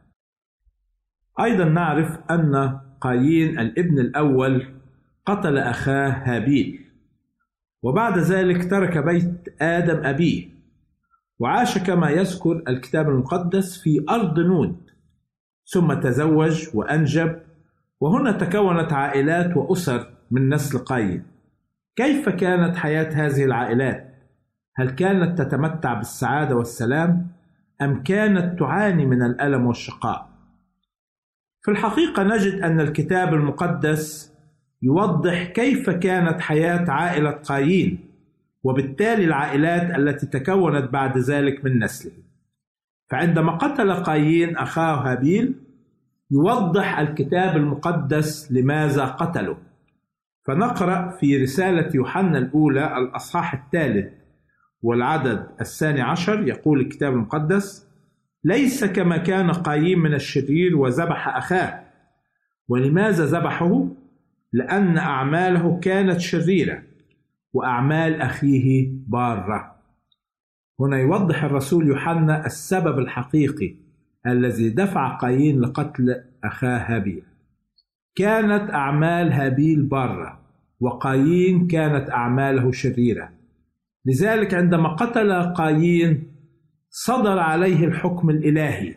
أيضا 1.40 1.64
نعرف 1.64 2.18
أن 2.30 2.80
قايين 3.00 3.58
الابن 3.58 3.98
الأول 3.98 4.74
قتل 5.26 5.58
أخاه 5.58 6.10
هابيل 6.10 6.84
وبعد 7.82 8.18
ذلك 8.18 8.70
ترك 8.70 8.98
بيت 8.98 9.62
آدم 9.62 10.06
أبيه 10.06 10.48
وعاش 11.38 11.78
كما 11.78 12.10
يذكر 12.10 12.62
الكتاب 12.68 13.08
المقدس 13.08 13.82
في 13.82 14.04
أرض 14.10 14.40
نود 14.40 14.90
ثم 15.64 15.94
تزوج 15.94 16.68
وأنجب 16.74 17.38
وهنا 18.00 18.32
تكونت 18.32 18.92
عائلات 18.92 19.56
وأسر 19.56 20.10
من 20.30 20.54
نسل 20.54 20.78
قايين. 20.78 21.24
كيف 21.96 22.28
كانت 22.28 22.76
حياة 22.76 23.26
هذه 23.26 23.44
العائلات؟ 23.44 24.14
هل 24.76 24.90
كانت 24.90 25.42
تتمتع 25.42 25.94
بالسعادة 25.94 26.56
والسلام؟ 26.56 27.35
أم 27.82 28.02
كانت 28.02 28.58
تعاني 28.58 29.06
من 29.06 29.22
الألم 29.22 29.66
والشقاء؟ 29.66 30.28
في 31.62 31.70
الحقيقة 31.70 32.22
نجد 32.22 32.60
أن 32.62 32.80
الكتاب 32.80 33.34
المقدس 33.34 34.32
يوضح 34.82 35.44
كيف 35.44 35.90
كانت 35.90 36.40
حياة 36.40 36.90
عائلة 36.90 37.30
قايين 37.30 37.98
وبالتالي 38.64 39.24
العائلات 39.24 39.98
التي 39.98 40.26
تكونت 40.26 40.92
بعد 40.92 41.18
ذلك 41.18 41.64
من 41.64 41.84
نسله 41.84 42.12
فعندما 43.10 43.52
قتل 43.52 43.92
قايين 43.92 44.56
أخاه 44.56 45.12
هابيل 45.12 45.54
يوضح 46.30 46.98
الكتاب 46.98 47.56
المقدس 47.56 48.52
لماذا 48.52 49.04
قتله 49.04 49.56
فنقرأ 50.46 51.10
في 51.10 51.42
رسالة 51.42 51.90
يوحنا 51.94 52.38
الأولى 52.38 52.98
الأصحاح 52.98 53.54
الثالث 53.54 54.12
والعدد 54.82 55.46
الثاني 55.60 56.00
عشر 56.00 56.48
يقول 56.48 56.80
الكتاب 56.80 57.12
المقدس 57.12 57.86
ليس 58.44 58.84
كما 58.84 59.16
كان 59.16 59.50
قايين 59.50 59.98
من 59.98 60.14
الشرير 60.14 60.76
وذبح 60.76 61.28
أخاه. 61.36 61.84
ولماذا 62.68 63.24
ذبحه؟ 63.24 63.88
لأن 64.52 64.98
أعماله 64.98 65.80
كانت 65.80 66.20
شريرة 66.20 66.82
وأعمال 67.52 68.22
أخيه 68.22 68.90
بارة. 69.06 69.76
هنا 70.80 70.98
يوضح 70.98 71.44
الرسول 71.44 71.86
يوحنا 71.86 72.46
السبب 72.46 72.98
الحقيقي 72.98 73.74
الذي 74.26 74.68
دفع 74.68 75.16
قايين 75.16 75.60
لقتل 75.60 76.24
أخاه 76.44 76.78
هابيل. 76.78 77.22
كانت 78.16 78.70
أعمال 78.70 79.32
هابيل 79.32 79.82
بارة 79.82 80.40
وقايين 80.80 81.66
كانت 81.66 82.10
أعماله 82.10 82.72
شريرة. 82.72 83.35
لذلك 84.06 84.54
عندما 84.54 84.88
قتل 84.88 85.52
قايين 85.54 86.32
صدر 86.90 87.38
عليه 87.38 87.84
الحكم 87.84 88.30
الإلهي. 88.30 88.94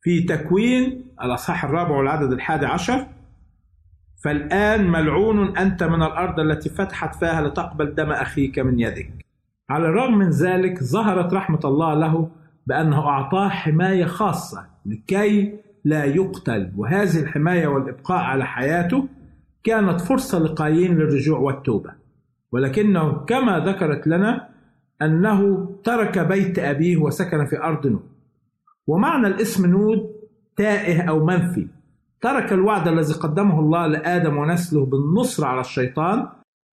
في 0.00 0.22
تكوين 0.22 1.04
الأصحاح 1.22 1.64
الرابع 1.64 1.96
والعدد 1.96 2.32
الحادي 2.32 2.66
عشر 2.66 3.06
فالآن 4.24 4.90
ملعون 4.90 5.56
أنت 5.56 5.82
من 5.82 6.02
الأرض 6.02 6.40
التي 6.40 6.68
فتحت 6.68 7.14
فاها 7.14 7.48
لتقبل 7.48 7.94
دم 7.94 8.10
أخيك 8.10 8.58
من 8.58 8.80
يدك. 8.80 9.10
على 9.70 9.86
الرغم 9.86 10.18
من 10.18 10.30
ذلك 10.30 10.82
ظهرت 10.82 11.32
رحمة 11.32 11.60
الله 11.64 11.94
له 11.94 12.30
بأنه 12.66 13.08
أعطاه 13.08 13.48
حماية 13.48 14.04
خاصة 14.04 14.66
لكي 14.86 15.58
لا 15.84 16.04
يقتل. 16.04 16.72
وهذه 16.76 17.20
الحماية 17.20 17.66
والإبقاء 17.66 18.18
على 18.18 18.46
حياته 18.46 19.08
كانت 19.64 20.00
فرصة 20.00 20.38
لقايين 20.38 20.94
للرجوع 20.94 21.38
والتوبة. 21.38 21.90
ولكنه 22.56 23.12
كما 23.12 23.58
ذكرت 23.58 24.06
لنا 24.06 24.48
أنه 25.02 25.68
ترك 25.84 26.18
بيت 26.18 26.58
أبيه 26.58 26.96
وسكن 26.96 27.44
في 27.44 27.62
أرض 27.62 27.86
نود 27.86 28.08
ومعنى 28.86 29.26
الاسم 29.26 29.66
نود 29.66 30.10
تائه 30.56 31.02
أو 31.02 31.24
منفي. 31.24 31.68
ترك 32.20 32.52
الوعد 32.52 32.88
الذي 32.88 33.12
قدمه 33.14 33.60
الله 33.60 33.86
لآدم 33.86 34.36
ونسله 34.36 34.86
بالنصر 34.86 35.44
على 35.44 35.60
الشيطان 35.60 36.28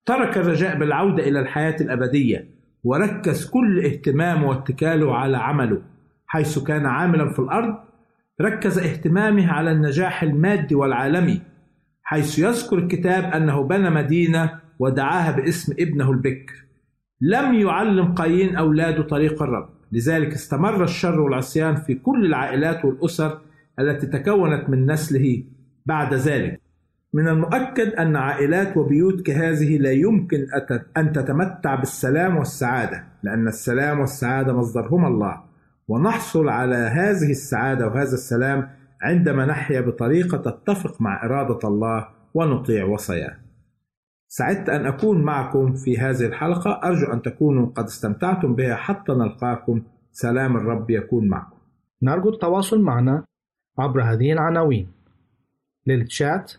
ترك 0.05 0.37
الرجاء 0.37 0.79
بالعودة 0.79 1.23
إلى 1.27 1.39
الحياة 1.39 1.75
الأبدية 1.81 2.47
وركز 2.83 3.49
كل 3.49 3.85
اهتمامه 3.85 4.49
واتكاله 4.49 5.15
على 5.15 5.37
عمله 5.37 5.81
حيث 6.27 6.59
كان 6.59 6.85
عاملا 6.85 7.29
في 7.29 7.39
الأرض. 7.39 7.75
ركز 8.41 8.79
اهتمامه 8.79 9.51
على 9.51 9.71
النجاح 9.71 10.23
المادي 10.23 10.75
والعالمي 10.75 11.41
حيث 12.03 12.39
يذكر 12.39 12.77
الكتاب 12.77 13.23
أنه 13.23 13.63
بنى 13.63 13.89
مدينة 13.89 14.61
ودعاها 14.81 15.31
باسم 15.31 15.73
ابنه 15.79 16.11
البكر 16.11 16.65
لم 17.21 17.53
يعلم 17.53 18.13
قايين 18.13 18.55
أولاده 18.55 19.03
طريق 19.03 19.43
الرب. 19.43 19.69
لذلك 19.91 20.33
استمر 20.33 20.83
الشر 20.83 21.19
والعصيان 21.19 21.75
في 21.75 21.93
كل 21.95 22.25
العائلات 22.25 22.85
والأسر 22.85 23.41
التي 23.79 24.07
تكونت 24.07 24.69
من 24.69 24.91
نسله 24.91 25.43
بعد 25.85 26.13
ذلك. 26.13 26.61
من 27.13 27.27
المؤكد 27.27 27.93
أن 27.93 28.15
عائلات 28.15 28.77
وبيوت 28.77 29.21
كهذه 29.21 29.77
لا 29.77 29.91
يمكن 29.91 30.47
أن 30.97 31.11
تتمتع 31.11 31.75
بالسلام 31.75 32.37
والسعادة 32.37 33.03
لأن 33.23 33.47
السلام 33.47 33.99
والسعادة 33.99 34.53
مصدرهما 34.53 35.07
الله. 35.07 35.43
ونحصل 35.87 36.49
على 36.49 36.75
هذه 36.75 37.31
السعادة 37.31 37.87
وهذا 37.87 38.13
السلام 38.13 38.69
عندما 39.01 39.45
نحيا 39.45 39.81
بطريقة 39.81 40.37
تتفق 40.37 41.01
مع 41.01 41.25
إرادة 41.25 41.59
الله 41.63 42.07
ونطيع 42.33 42.85
وصاياه. 42.85 43.50
سعدت 44.33 44.69
أن 44.69 44.85
أكون 44.85 45.23
معكم 45.23 45.73
في 45.73 45.97
هذه 45.97 46.25
الحلقة. 46.25 46.79
أرجو 46.83 47.13
أن 47.13 47.21
تكونوا 47.21 47.65
قد 47.65 47.83
استمتعتم 47.83 48.55
بها 48.55 48.75
حتى 48.75 49.11
نلقاكم. 49.11 49.83
سلام 50.11 50.57
الرب 50.57 50.89
يكون 50.89 51.27
معكم. 51.27 51.57
نرجو 52.01 52.29
التواصل 52.29 52.81
معنا 52.81 53.25
عبر 53.79 54.03
هذه 54.03 54.31
العناوين. 54.31 54.87
للتشات 55.87 56.53